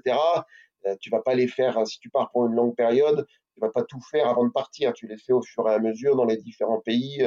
Euh, 0.86 0.94
tu 1.00 1.10
vas 1.10 1.20
pas 1.20 1.34
les 1.34 1.48
faire 1.48 1.86
si 1.86 1.98
tu 1.98 2.10
pars 2.10 2.30
pour 2.30 2.46
une 2.46 2.54
longue 2.54 2.76
période. 2.76 3.26
Tu 3.54 3.60
vas 3.60 3.70
pas 3.70 3.82
tout 3.82 4.00
faire 4.10 4.28
avant 4.28 4.44
de 4.44 4.52
partir. 4.52 4.92
Tu 4.92 5.06
les 5.06 5.16
fais 5.16 5.32
au 5.32 5.42
fur 5.42 5.68
et 5.68 5.74
à 5.74 5.78
mesure 5.78 6.16
dans 6.16 6.26
les 6.26 6.36
différents 6.36 6.80
pays. 6.80 7.26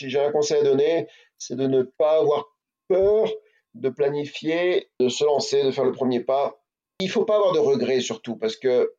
Si 0.00 0.10
j'ai 0.10 0.20
un 0.20 0.32
conseil 0.32 0.60
à 0.60 0.64
donner, 0.64 1.06
c'est 1.38 1.56
de 1.56 1.66
ne 1.66 1.82
pas 1.82 2.18
avoir 2.18 2.46
peur 2.88 3.28
de 3.80 3.88
planifier, 3.88 4.90
de 5.00 5.08
se 5.08 5.24
lancer, 5.24 5.62
de 5.62 5.70
faire 5.70 5.84
le 5.84 5.92
premier 5.92 6.20
pas. 6.20 6.62
Il 7.00 7.10
faut 7.10 7.24
pas 7.24 7.36
avoir 7.36 7.52
de 7.52 7.58
regrets 7.58 8.00
surtout, 8.00 8.36
parce 8.36 8.56
que 8.56 8.94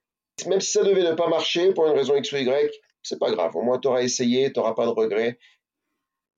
même 0.45 0.61
si 0.61 0.71
ça 0.71 0.83
devait 0.83 1.03
ne 1.03 1.13
pas 1.13 1.27
marcher 1.27 1.73
pour 1.73 1.87
une 1.87 1.93
raison 1.93 2.15
X 2.15 2.31
ou 2.31 2.37
Y, 2.37 2.71
c'est 3.01 3.19
pas 3.19 3.31
grave. 3.31 3.55
Au 3.55 3.63
moins, 3.63 3.79
tu 3.79 3.87
auras 3.87 4.03
essayé, 4.03 4.51
tu 4.51 4.59
n'auras 4.59 4.73
pas 4.73 4.85
de 4.85 4.91
regrets. 4.91 5.39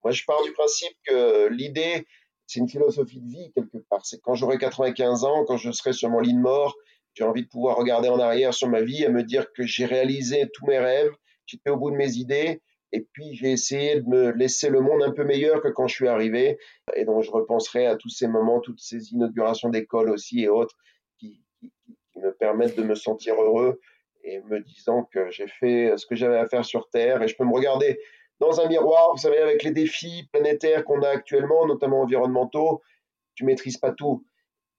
Moi, 0.03 0.11
je 0.11 0.23
pars 0.25 0.41
du 0.43 0.53
principe 0.53 0.95
que 1.05 1.47
l'idée, 1.49 2.05
c'est 2.47 2.59
une 2.59 2.69
philosophie 2.69 3.19
de 3.19 3.27
vie 3.27 3.51
quelque 3.53 3.77
part. 3.89 4.05
C'est 4.05 4.21
quand 4.21 4.35
j'aurai 4.35 4.57
95 4.57 5.25
ans, 5.25 5.45
quand 5.45 5.57
je 5.57 5.71
serai 5.71 5.91
sur 5.91 6.09
mon 6.09 6.19
lit 6.19 6.33
de 6.33 6.39
mort, 6.39 6.75
j'ai 7.13 7.23
envie 7.25 7.43
de 7.43 7.49
pouvoir 7.49 7.75
regarder 7.75 8.07
en 8.07 8.19
arrière 8.19 8.53
sur 8.53 8.69
ma 8.69 8.81
vie 8.81 9.03
et 9.03 9.09
me 9.09 9.23
dire 9.23 9.51
que 9.51 9.65
j'ai 9.65 9.85
réalisé 9.85 10.47
tous 10.53 10.65
mes 10.65 10.79
rêves, 10.79 11.11
j'étais 11.45 11.69
au 11.69 11.77
bout 11.77 11.91
de 11.91 11.97
mes 11.97 12.13
idées, 12.13 12.61
Et 12.91 13.07
puis 13.13 13.35
j'ai 13.35 13.51
essayé 13.51 14.01
de 14.01 14.07
me 14.07 14.31
laisser 14.31 14.69
le 14.69 14.81
monde 14.81 15.03
un 15.03 15.11
peu 15.11 15.23
meilleur 15.23 15.61
que 15.61 15.67
quand 15.67 15.87
je 15.87 15.95
suis 15.95 16.07
arrivé. 16.07 16.57
Et 16.95 17.05
donc 17.05 17.23
je 17.23 17.31
repenserai 17.31 17.85
à 17.85 17.95
tous 17.95 18.09
ces 18.09 18.27
moments, 18.27 18.59
toutes 18.59 18.79
ces 18.79 19.11
inaugurations 19.11 19.69
d'écoles 19.69 20.09
aussi 20.09 20.41
et 20.41 20.49
autres 20.49 20.75
qui, 21.19 21.43
qui, 21.59 21.71
qui, 21.85 22.19
me 22.19 22.33
permettent 22.33 22.75
de 22.75 22.83
me 22.83 22.95
sentir 22.95 23.35
heureux 23.41 23.79
et 24.23 24.41
me 24.41 24.59
disant 24.59 25.03
que 25.03 25.29
j'ai 25.31 25.47
fait 25.47 25.93
ce 25.97 26.05
que 26.05 26.15
j'avais 26.15 26.37
à 26.37 26.47
faire 26.47 26.65
sur 26.65 26.89
Terre 26.89 27.21
et 27.21 27.27
je 27.27 27.35
peux 27.35 27.45
me 27.45 27.53
regarder 27.53 27.99
dans 28.39 28.61
un 28.61 28.67
miroir, 28.67 29.11
vous 29.11 29.21
savez, 29.21 29.37
avec 29.37 29.63
les 29.63 29.71
défis 29.71 30.27
planétaires 30.31 30.85
qu'on 30.85 31.01
a 31.01 31.09
actuellement, 31.09 31.65
notamment 31.65 32.01
environnementaux, 32.01 32.81
tu 33.35 33.45
maîtrises 33.45 33.77
pas 33.77 33.91
tout. 33.91 34.25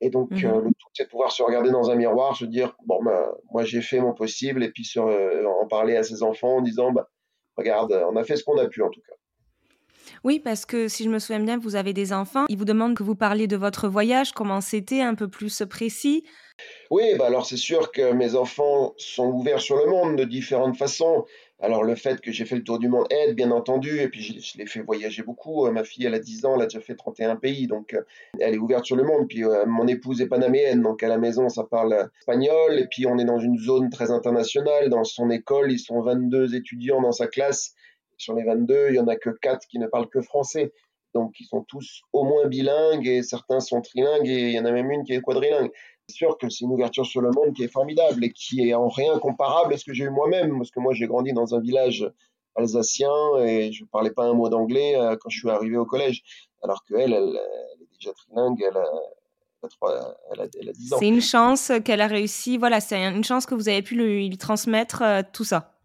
Et 0.00 0.08
donc, 0.08 0.30
mmh. 0.30 0.46
euh, 0.46 0.60
le 0.62 0.70
tout, 0.70 0.88
c'est 0.94 1.04
de 1.04 1.08
pouvoir 1.10 1.30
se 1.30 1.42
regarder 1.42 1.70
dans 1.70 1.90
un 1.90 1.94
miroir, 1.94 2.34
se 2.34 2.46
dire, 2.46 2.74
bon, 2.86 3.02
bah, 3.02 3.34
moi, 3.52 3.64
j'ai 3.64 3.82
fait 3.82 4.00
mon 4.00 4.14
possible, 4.14 4.64
et 4.64 4.70
puis 4.70 4.84
sur, 4.84 5.08
euh, 5.08 5.44
en 5.44 5.66
parler 5.66 5.96
à 5.96 6.02
ses 6.02 6.22
enfants 6.22 6.56
en 6.56 6.62
disant, 6.62 6.90
bah, 6.90 7.10
regarde, 7.56 7.92
on 8.10 8.16
a 8.16 8.24
fait 8.24 8.36
ce 8.36 8.44
qu'on 8.44 8.58
a 8.58 8.66
pu, 8.68 8.82
en 8.82 8.90
tout 8.90 9.00
cas. 9.00 9.14
Oui, 10.24 10.40
parce 10.40 10.66
que 10.66 10.88
si 10.88 11.04
je 11.04 11.08
me 11.08 11.18
souviens 11.18 11.42
bien, 11.42 11.58
vous 11.58 11.76
avez 11.76 11.92
des 11.92 12.12
enfants. 12.12 12.44
Ils 12.48 12.58
vous 12.58 12.64
demandent 12.64 12.94
que 12.94 13.02
vous 13.02 13.14
parliez 13.14 13.46
de 13.46 13.56
votre 13.56 13.88
voyage, 13.88 14.32
comment 14.32 14.60
c'était, 14.60 15.00
un 15.00 15.14
peu 15.14 15.28
plus 15.28 15.62
précis. 15.68 16.24
Oui, 16.90 17.14
bah 17.18 17.26
alors 17.26 17.46
c'est 17.46 17.56
sûr 17.56 17.92
que 17.92 18.12
mes 18.12 18.34
enfants 18.34 18.94
sont 18.96 19.28
ouverts 19.28 19.60
sur 19.60 19.76
le 19.76 19.86
monde 19.86 20.16
de 20.16 20.24
différentes 20.24 20.76
façons. 20.76 21.24
Alors 21.62 21.84
le 21.84 21.94
fait 21.94 22.20
que 22.20 22.32
j'ai 22.32 22.46
fait 22.46 22.56
le 22.56 22.64
tour 22.64 22.78
du 22.78 22.88
monde 22.88 23.06
aide, 23.10 23.36
bien 23.36 23.50
entendu, 23.50 24.00
et 24.00 24.08
puis 24.08 24.22
je, 24.22 24.40
je 24.40 24.56
l'ai 24.56 24.66
fait 24.66 24.80
voyager 24.80 25.22
beaucoup. 25.22 25.66
Euh, 25.66 25.72
ma 25.72 25.84
fille, 25.84 26.06
elle 26.06 26.14
a 26.14 26.18
10 26.18 26.46
ans, 26.46 26.54
elle 26.56 26.62
a 26.62 26.66
déjà 26.66 26.80
fait 26.80 26.94
31 26.94 27.36
pays, 27.36 27.66
donc 27.66 27.92
euh, 27.92 28.02
elle 28.38 28.54
est 28.54 28.58
ouverte 28.58 28.86
sur 28.86 28.96
le 28.96 29.04
monde. 29.04 29.28
Puis 29.28 29.44
euh, 29.44 29.66
mon 29.66 29.86
épouse 29.86 30.22
est 30.22 30.26
panaméenne, 30.26 30.80
donc 30.80 31.02
à 31.02 31.08
la 31.08 31.18
maison, 31.18 31.48
ça 31.50 31.64
parle 31.64 32.08
espagnol, 32.18 32.78
et 32.78 32.86
puis 32.86 33.06
on 33.06 33.18
est 33.18 33.24
dans 33.24 33.38
une 33.38 33.58
zone 33.58 33.90
très 33.90 34.10
internationale. 34.10 34.88
Dans 34.88 35.04
son 35.04 35.30
école, 35.30 35.70
ils 35.70 35.78
sont 35.78 36.00
22 36.00 36.54
étudiants 36.54 37.02
dans 37.02 37.12
sa 37.12 37.26
classe. 37.26 37.74
Sur 38.16 38.34
les 38.34 38.44
22, 38.44 38.88
il 38.90 38.96
y 38.96 39.00
en 39.00 39.08
a 39.08 39.16
que 39.16 39.30
4 39.30 39.66
qui 39.66 39.78
ne 39.78 39.86
parlent 39.86 40.08
que 40.08 40.22
français. 40.22 40.72
Donc 41.12 41.34
ils 41.40 41.46
sont 41.46 41.62
tous 41.62 42.02
au 42.14 42.24
moins 42.24 42.46
bilingues, 42.46 43.06
et 43.06 43.22
certains 43.22 43.60
sont 43.60 43.82
trilingues, 43.82 44.28
et 44.28 44.48
il 44.48 44.52
y 44.52 44.60
en 44.60 44.64
a 44.64 44.72
même 44.72 44.90
une 44.90 45.04
qui 45.04 45.12
est 45.12 45.20
quadrilingue 45.20 45.70
sûr 46.10 46.38
que 46.38 46.48
c'est 46.48 46.64
une 46.64 46.72
ouverture 46.72 47.06
sur 47.06 47.20
le 47.20 47.30
monde 47.30 47.54
qui 47.54 47.64
est 47.64 47.72
formidable 47.72 48.24
et 48.24 48.32
qui 48.32 48.68
est 48.68 48.74
en 48.74 48.88
rien 48.88 49.18
comparable 49.18 49.74
à 49.74 49.78
ce 49.78 49.84
que 49.84 49.92
j'ai 49.92 50.04
eu 50.04 50.10
moi-même, 50.10 50.58
parce 50.58 50.70
que 50.70 50.80
moi 50.80 50.92
j'ai 50.92 51.06
grandi 51.06 51.32
dans 51.32 51.54
un 51.54 51.60
village 51.60 52.10
alsacien 52.56 53.12
et 53.44 53.72
je 53.72 53.84
ne 53.84 53.88
parlais 53.88 54.10
pas 54.10 54.24
un 54.24 54.34
mot 54.34 54.48
d'anglais 54.48 54.96
euh, 54.96 55.16
quand 55.20 55.30
je 55.30 55.38
suis 55.38 55.50
arrivé 55.50 55.76
au 55.76 55.86
collège, 55.86 56.22
alors 56.62 56.84
qu'elle, 56.84 57.12
elle, 57.12 57.12
elle, 57.12 57.82
est 57.82 57.94
déjà 57.94 58.12
trilingue, 58.12 58.62
elle 58.62 58.76
a, 58.76 58.84
elle 59.62 60.40
a, 60.40 60.46
elle 60.60 60.68
a 60.68 60.72
10 60.72 60.92
ans. 60.92 60.96
C'est 60.98 61.08
une 61.08 61.20
chance 61.20 61.72
qu'elle 61.84 62.00
a 62.00 62.06
réussi, 62.06 62.58
voilà, 62.58 62.80
c'est 62.80 62.96
une 62.96 63.24
chance 63.24 63.46
que 63.46 63.54
vous 63.54 63.68
avez 63.68 63.82
pu 63.82 63.94
lui, 63.94 64.28
lui 64.28 64.38
transmettre 64.38 65.02
euh, 65.02 65.22
tout 65.32 65.44
ça. 65.44 65.76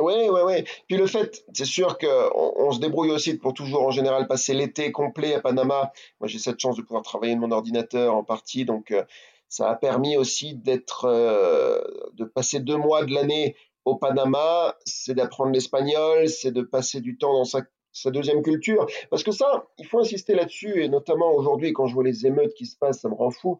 Oui, 0.00 0.14
oui, 0.30 0.40
oui. 0.44 0.64
Puis 0.86 0.96
le 0.96 1.06
fait, 1.08 1.44
c'est 1.52 1.64
sûr 1.64 1.98
qu'on 1.98 2.52
on 2.56 2.70
se 2.70 2.78
débrouille 2.78 3.10
aussi 3.10 3.36
pour 3.36 3.52
toujours 3.52 3.82
en 3.82 3.90
général 3.90 4.28
passer 4.28 4.54
l'été 4.54 4.92
complet 4.92 5.34
à 5.34 5.40
Panama. 5.40 5.92
Moi, 6.20 6.28
j'ai 6.28 6.38
cette 6.38 6.60
chance 6.60 6.76
de 6.76 6.82
pouvoir 6.82 7.02
travailler 7.02 7.34
de 7.34 7.40
mon 7.40 7.50
ordinateur 7.50 8.14
en 8.14 8.22
partie, 8.22 8.64
donc 8.64 8.92
euh, 8.92 9.02
ça 9.48 9.70
a 9.70 9.74
permis 9.76 10.16
aussi 10.16 10.54
d'être, 10.54 11.06
euh, 11.06 11.80
de 12.14 12.24
passer 12.24 12.60
deux 12.60 12.76
mois 12.76 13.04
de 13.04 13.12
l'année 13.12 13.56
au 13.84 13.96
Panama, 13.96 14.76
c'est 14.84 15.14
d'apprendre 15.14 15.52
l'espagnol, 15.52 16.28
c'est 16.28 16.52
de 16.52 16.62
passer 16.62 17.00
du 17.00 17.16
temps 17.16 17.32
dans 17.32 17.44
sa, 17.44 17.62
sa, 17.92 18.10
deuxième 18.10 18.42
culture. 18.42 18.86
Parce 19.10 19.22
que 19.22 19.32
ça, 19.32 19.66
il 19.78 19.86
faut 19.86 20.00
insister 20.00 20.34
là-dessus, 20.34 20.82
et 20.82 20.88
notamment 20.88 21.32
aujourd'hui, 21.32 21.72
quand 21.72 21.86
je 21.86 21.94
vois 21.94 22.04
les 22.04 22.26
émeutes 22.26 22.52
qui 22.54 22.66
se 22.66 22.76
passent, 22.76 23.00
ça 23.00 23.08
me 23.08 23.14
rend 23.14 23.30
fou. 23.30 23.58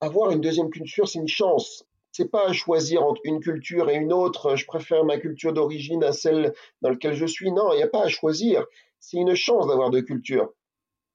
Avoir 0.00 0.32
une 0.32 0.40
deuxième 0.40 0.70
culture, 0.70 1.08
c'est 1.08 1.20
une 1.20 1.28
chance. 1.28 1.86
C'est 2.10 2.30
pas 2.30 2.48
à 2.48 2.52
choisir 2.52 3.04
entre 3.04 3.20
une 3.24 3.40
culture 3.40 3.90
et 3.90 3.96
une 3.96 4.12
autre. 4.12 4.56
Je 4.56 4.66
préfère 4.66 5.04
ma 5.04 5.18
culture 5.18 5.52
d'origine 5.52 6.02
à 6.04 6.12
celle 6.12 6.52
dans 6.82 6.90
laquelle 6.90 7.14
je 7.14 7.26
suis. 7.26 7.52
Non, 7.52 7.72
il 7.72 7.76
n'y 7.76 7.82
a 7.82 7.88
pas 7.88 8.04
à 8.04 8.08
choisir. 8.08 8.64
C'est 9.00 9.16
une 9.16 9.34
chance 9.34 9.66
d'avoir 9.66 9.90
deux 9.90 10.02
cultures. 10.02 10.52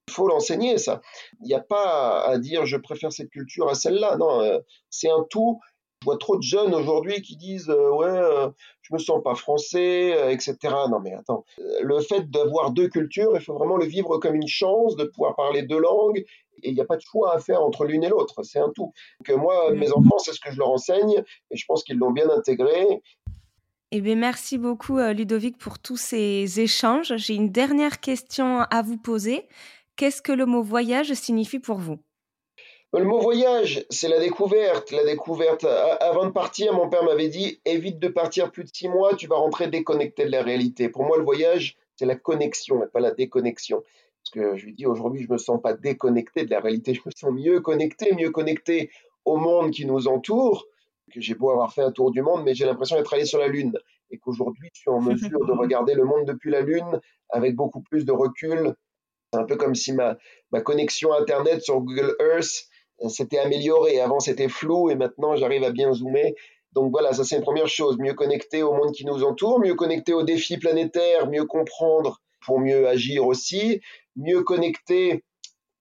Il 0.10 0.12
faut 0.12 0.28
l'enseigner, 0.28 0.80
ça. 0.80 1.02
Il 1.40 1.46
n'y 1.46 1.54
a 1.54 1.60
pas 1.60 2.24
à 2.26 2.40
dire 2.40 2.66
je 2.66 2.78
préfère 2.78 3.14
cette 3.14 3.30
culture 3.30 3.70
à 3.70 3.76
celle-là. 3.76 4.18
Non, 4.18 4.42
euh, 4.42 4.58
c'est 4.90 5.10
un 5.10 5.24
tout. 5.30 5.60
Je 6.02 6.06
vois 6.06 6.18
trop 6.18 6.36
de 6.36 6.42
jeunes 6.42 6.74
aujourd'hui 6.74 7.22
qui 7.22 7.38
disent 7.38 7.70
euh, 7.70 7.92
ouais, 7.92 8.08
euh, 8.08 8.50
je 8.82 8.92
me 8.92 8.98
sens 8.98 9.22
pas 9.24 9.36
français, 9.36 10.34
etc. 10.34 10.58
Non 10.90 11.00
mais 11.00 11.14
attends, 11.14 11.46
le 11.58 12.00
fait 12.00 12.32
d'avoir 12.32 12.72
deux 12.72 12.88
cultures, 12.88 13.34
il 13.36 13.42
faut 13.42 13.54
vraiment 13.54 13.78
le 13.78 13.86
vivre 13.86 14.18
comme 14.18 14.34
une 14.34 14.48
chance 14.48 14.96
de 14.96 15.04
pouvoir 15.04 15.36
parler 15.36 15.62
deux 15.62 15.80
langues. 15.80 16.26
Et 16.64 16.70
il 16.70 16.74
n'y 16.74 16.82
a 16.82 16.86
pas 16.86 16.98
de 16.98 17.02
choix 17.02 17.36
à 17.36 17.40
faire 17.40 17.62
entre 17.62 17.86
l'une 17.86 18.04
et 18.04 18.10
l'autre. 18.10 18.42
C'est 18.42 18.60
un 18.60 18.72
tout. 18.74 18.92
Donc 19.20 19.38
moi, 19.38 19.72
mes 19.74 19.92
enfants, 19.92 20.18
c'est 20.18 20.34
ce 20.34 20.40
que 20.40 20.52
je 20.52 20.58
leur 20.58 20.72
enseigne, 20.72 21.24
et 21.52 21.56
je 21.56 21.66
pense 21.66 21.84
qu'ils 21.84 21.98
l'ont 21.98 22.12
bien 22.12 22.30
intégré. 22.30 23.02
Eh 23.92 24.02
bien, 24.02 24.16
merci 24.16 24.58
beaucoup, 24.58 25.00
Ludovic, 25.00 25.58
pour 25.58 25.80
tous 25.80 25.98
ces 25.98 26.60
échanges. 26.60 27.14
J'ai 27.16 27.34
une 27.34 27.50
dernière 27.50 28.02
question 28.02 28.60
à 28.60 28.82
vous 28.82 28.98
poser. 28.98 29.48
Qu'est-ce 30.00 30.22
que 30.22 30.32
le 30.32 30.46
mot 30.46 30.64
voyage 30.64 31.12
signifie 31.12 31.60
pour 31.60 31.78
vous? 31.78 32.00
Le 32.94 33.04
mot 33.04 33.20
voyage, 33.20 33.86
c'est 33.90 34.08
la 34.08 34.22
découverte. 34.22 34.92
La 34.92 35.04
découverte. 35.04 35.66
Avant 35.66 36.26
de 36.26 36.32
partir, 36.32 36.74
mon 36.74 36.88
père 36.88 37.04
m'avait 37.04 37.28
dit 37.28 37.60
évite 37.66 38.00
de 38.00 38.08
partir 38.08 38.50
plus 38.50 38.64
de 38.64 38.70
six 38.74 38.88
mois, 38.88 39.14
tu 39.16 39.28
vas 39.28 39.36
rentrer 39.36 39.68
déconnecté 39.68 40.24
de 40.24 40.32
la 40.32 40.42
réalité. 40.42 40.88
Pour 40.88 41.04
moi, 41.04 41.18
le 41.18 41.26
voyage, 41.26 41.76
c'est 41.98 42.06
la 42.06 42.16
connexion, 42.16 42.82
pas 42.94 43.02
la 43.02 43.12
déconnexion. 43.12 43.84
Parce 44.24 44.30
que 44.32 44.56
je 44.56 44.68
lui 44.68 44.74
dis 44.74 44.86
aujourd'hui, 44.86 45.22
je 45.22 45.34
me 45.34 45.38
sens 45.38 45.62
pas 45.62 45.74
déconnecté 45.74 46.46
de 46.46 46.52
la 46.52 46.62
réalité, 46.62 46.94
je 46.94 47.02
me 47.06 47.12
sens 47.12 47.34
mieux 47.34 47.60
connecté, 47.60 48.16
mieux 48.16 48.32
connecté 48.32 48.92
au 49.26 49.36
monde 49.36 49.72
qui 49.72 49.86
nous 49.86 50.08
entoure. 50.08 50.66
Que 51.14 51.20
j'ai 51.20 51.36
beau 51.36 51.50
avoir 51.50 51.74
fait 51.74 51.82
un 51.82 51.92
tour 51.92 52.12
du 52.12 52.22
monde, 52.22 52.44
mais 52.46 52.54
j'ai 52.54 52.66
l'impression 52.66 52.96
d'être 52.96 53.14
allé 53.14 53.26
sur 53.26 53.40
la 53.40 53.50
Lune. 53.50 53.78
Et 54.12 54.18
qu'aujourd'hui, 54.18 54.70
je 54.72 54.80
suis 54.80 54.90
en 54.90 55.02
mesure 55.02 55.46
de 55.46 55.52
regarder 55.52 55.94
le 55.94 56.06
monde 56.06 56.24
depuis 56.24 56.52
la 56.52 56.62
Lune 56.62 57.02
avec 57.28 57.58
beaucoup 57.58 57.82
plus 57.82 58.06
de 58.06 58.14
recul, 58.14 58.76
c'est 59.32 59.40
un 59.40 59.46
peu 59.46 59.56
comme 59.56 59.76
si 59.76 59.94
ma, 59.94 60.18
ma 60.52 60.62
connexion 60.62 61.14
Internet 61.14 61.62
sur 61.62 61.80
Google 61.82 62.16
Earth 62.20 62.68
euh, 63.04 63.10
s'était 63.10 63.40
améliorée. 63.40 64.00
Avant, 64.00 64.20
c'était 64.20 64.50
flou 64.50 64.90
et 64.90 64.96
maintenant, 64.96 65.36
j'arrive 65.36 65.64
à 65.64 65.72
bien 65.72 65.94
zoomer. 65.94 66.36
Donc 66.74 66.92
voilà, 66.92 67.14
ça 67.14 67.24
c'est 67.24 67.38
une 67.38 67.42
première 67.42 67.68
chose, 67.68 67.98
mieux 67.98 68.14
connecter 68.14 68.62
au 68.62 68.74
monde 68.74 68.92
qui 68.92 69.06
nous 69.06 69.24
entoure, 69.24 69.60
mieux 69.60 69.74
connecter 69.74 70.14
aux 70.14 70.24
défis 70.24 70.58
planétaires, 70.58 71.28
mieux 71.28 71.46
comprendre 71.46 72.22
pour 72.46 72.60
mieux 72.60 72.88
agir 72.88 73.26
aussi, 73.26 73.82
mieux 74.16 74.44
connecter 74.44 75.24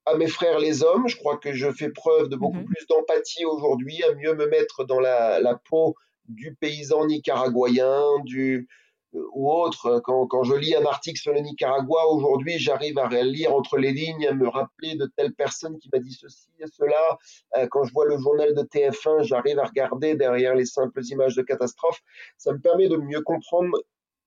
à 0.07 0.17
mes 0.17 0.29
frères 0.29 0.59
les 0.59 0.83
hommes. 0.83 1.07
Je 1.07 1.17
crois 1.17 1.37
que 1.37 1.53
je 1.53 1.71
fais 1.73 1.91
preuve 1.91 2.31
de 2.31 2.37
beaucoup 2.37 2.57
mm-hmm. 2.57 2.65
plus 2.65 2.87
d'empathie 2.87 3.45
aujourd'hui, 3.45 4.03
à 4.03 4.15
mieux 4.15 4.35
me 4.35 4.47
mettre 4.47 4.85
dans 4.85 4.99
la, 4.99 5.41
la 5.41 5.61
peau 5.69 5.95
du 6.27 6.55
paysan 6.55 7.07
nicaraguayen, 7.07 8.03
du, 8.25 8.67
ou 9.13 9.51
autre. 9.53 10.01
Quand, 10.05 10.43
je 10.43 10.55
lis 10.55 10.75
un 10.75 10.85
article 10.85 11.19
sur 11.19 11.33
le 11.33 11.41
Nicaragua 11.41 12.07
aujourd'hui, 12.09 12.59
j'arrive 12.59 12.99
à 12.99 13.09
lire 13.23 13.55
entre 13.55 13.79
les 13.79 13.93
lignes, 13.93 14.27
à 14.27 14.33
me 14.33 14.49
rappeler 14.49 14.97
de 14.97 15.11
telle 15.17 15.33
personne 15.33 15.79
qui 15.79 15.89
m'a 15.93 15.99
dit 15.99 16.13
ceci 16.13 16.51
et 16.61 16.67
cela. 16.67 17.19
Euh, 17.57 17.67
quand 17.71 17.85
je 17.85 17.93
vois 17.93 18.07
le 18.07 18.19
journal 18.19 18.55
de 18.55 18.63
TF1, 18.63 19.23
j'arrive 19.23 19.59
à 19.59 19.65
regarder 19.65 20.15
derrière 20.15 20.55
les 20.55 20.67
simples 20.67 21.03
images 21.05 21.37
de 21.37 21.43
catastrophes. 21.43 22.03
Ça 22.37 22.53
me 22.53 22.59
permet 22.59 22.89
de 22.89 22.97
mieux 22.97 23.23
comprendre 23.23 23.79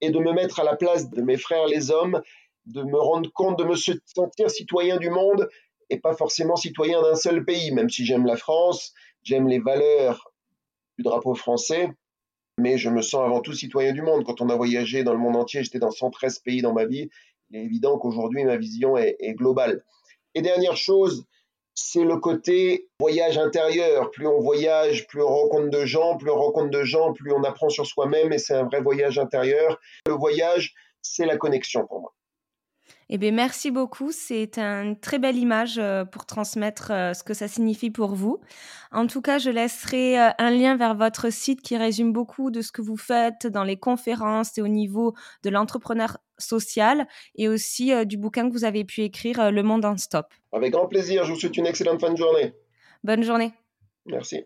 et 0.02 0.10
de 0.10 0.20
me 0.20 0.34
mettre 0.34 0.60
à 0.60 0.63
la 0.63 0.76
place 0.76 1.10
de 1.10 1.22
mes 1.22 1.38
frères 1.38 1.67
les 1.67 1.91
hommes, 1.91 2.22
de 2.65 2.84
me 2.84 3.00
rendre 3.00 3.32
compte, 3.34 3.60
de 3.60 3.63
me 3.63 3.76
sentir 3.76 4.50
citoyen 4.50 4.98
du 4.98 5.10
monde 5.10 5.48
et 5.89 6.00
pas 6.00 6.13
forcément 6.13 6.56
citoyen 6.56 7.02
d'un 7.02 7.15
seul 7.15 7.44
pays, 7.44 7.72
même 7.72 7.89
si 7.89 8.06
j'aime 8.06 8.26
la 8.26 8.38
France, 8.38 8.94
j'aime 9.24 9.48
les 9.48 9.60
valeurs 9.60 10.32
du 10.98 11.04
drapeau 11.04 11.36
français 11.36 11.91
mais 12.58 12.78
je 12.78 12.90
me 12.90 13.02
sens 13.02 13.26
avant 13.26 13.42
tout 13.42 13.54
citoyen 13.54 13.94
du 13.94 14.02
monde. 14.02 14.24
Quand 14.26 14.42
on 14.42 14.50
a 14.50 14.56
voyagé 14.56 15.04
dans 15.04 15.14
le 15.14 15.20
monde 15.20 15.36
entier, 15.36 15.64
j'étais 15.64 15.80
dans 15.80 15.92
113 15.92 16.40
pays 16.40 16.62
dans 16.62 16.74
ma 16.74 16.86
vie, 16.86 17.10
il 17.50 17.58
est 17.58 17.64
évident 17.64 17.98
qu'aujourd'hui, 17.98 18.44
ma 18.44 18.58
vision 18.58 18.98
est, 18.98 19.16
est, 19.20 19.34
globale. 19.34 19.84
Et 20.36 20.42
dernière 20.42 20.78
chose, 20.78 21.26
c'est 21.74 22.04
le 22.04 22.18
côté 22.18 22.88
voyage 23.00 23.38
intérieur. 23.38 24.12
Plus 24.12 24.28
on 24.28 24.40
voyage, 24.40 25.08
plus 25.08 25.22
on 25.22 25.28
rencontre 25.28 25.70
de 25.70 25.86
gens, 25.86 26.18
plus 26.18 26.32
on 26.32 26.36
rencontre 26.36 26.70
de 26.70 26.84
gens, 26.84 27.14
plus 27.14 27.34
on 27.34 27.44
apprend 27.44 27.70
sur 27.70 27.86
soi-même, 27.86 28.32
et 28.32 28.38
c'est 28.38 28.54
un 28.54 28.64
vrai 28.64 28.82
voyage 28.82 29.20
intérieur. 29.20 29.80
Le 30.08 30.14
voyage, 30.14 30.74
c'est 31.02 31.26
la 31.26 31.38
connexion 31.38 31.86
pour 31.88 32.02
moi. 32.02 32.14
Eh 33.13 33.17
bien, 33.17 33.32
merci 33.32 33.71
beaucoup. 33.71 34.13
C'est 34.13 34.58
une 34.58 34.97
très 34.97 35.19
belle 35.19 35.36
image 35.36 35.78
euh, 35.78 36.06
pour 36.06 36.26
transmettre 36.26 36.91
euh, 36.91 37.13
ce 37.13 37.26
que 37.26 37.34
ça 37.34 37.50
signifie 37.50 37.91
pour 37.91 38.15
vous. 38.15 38.39
En 38.93 39.06
tout 39.06 39.21
cas, 39.21 39.38
je 39.38 39.50
laisserai 39.50 40.17
euh, 40.17 40.30
un 40.38 40.50
lien 40.50 40.78
vers 40.78 40.95
votre 40.95 41.30
site 41.30 41.62
qui 41.62 41.76
résume 41.76 42.13
beaucoup 42.13 42.52
de 42.52 42.62
ce 42.62 42.71
que 42.71 42.82
vous 42.82 42.95
faites 42.95 43.47
dans 43.47 43.65
les 43.65 43.76
conférences 43.76 44.58
et 44.58 44.62
au 44.62 44.69
niveau 44.69 45.13
de 45.43 45.50
l'entrepreneur 45.50 46.19
social 46.38 47.06
et 47.36 47.50
aussi 47.50 47.93
du 48.06 48.15
bouquin 48.15 48.47
que 48.47 48.54
vous 48.54 48.63
avez 48.63 48.86
pu 48.86 49.02
écrire, 49.02 49.52
Le 49.52 49.62
Monde 49.62 49.84
en 49.84 49.97
Stop. 49.97 50.28
Avec 50.54 50.71
grand 50.71 50.88
plaisir. 50.88 51.26
Je 51.26 51.34
vous 51.34 51.39
souhaite 51.39 51.58
une 51.58 51.67
excellente 51.67 52.00
fin 52.00 52.12
de 52.12 52.17
journée. 52.17 52.54
Bonne 53.04 53.24
journée. 53.24 53.52
Merci. 54.06 54.45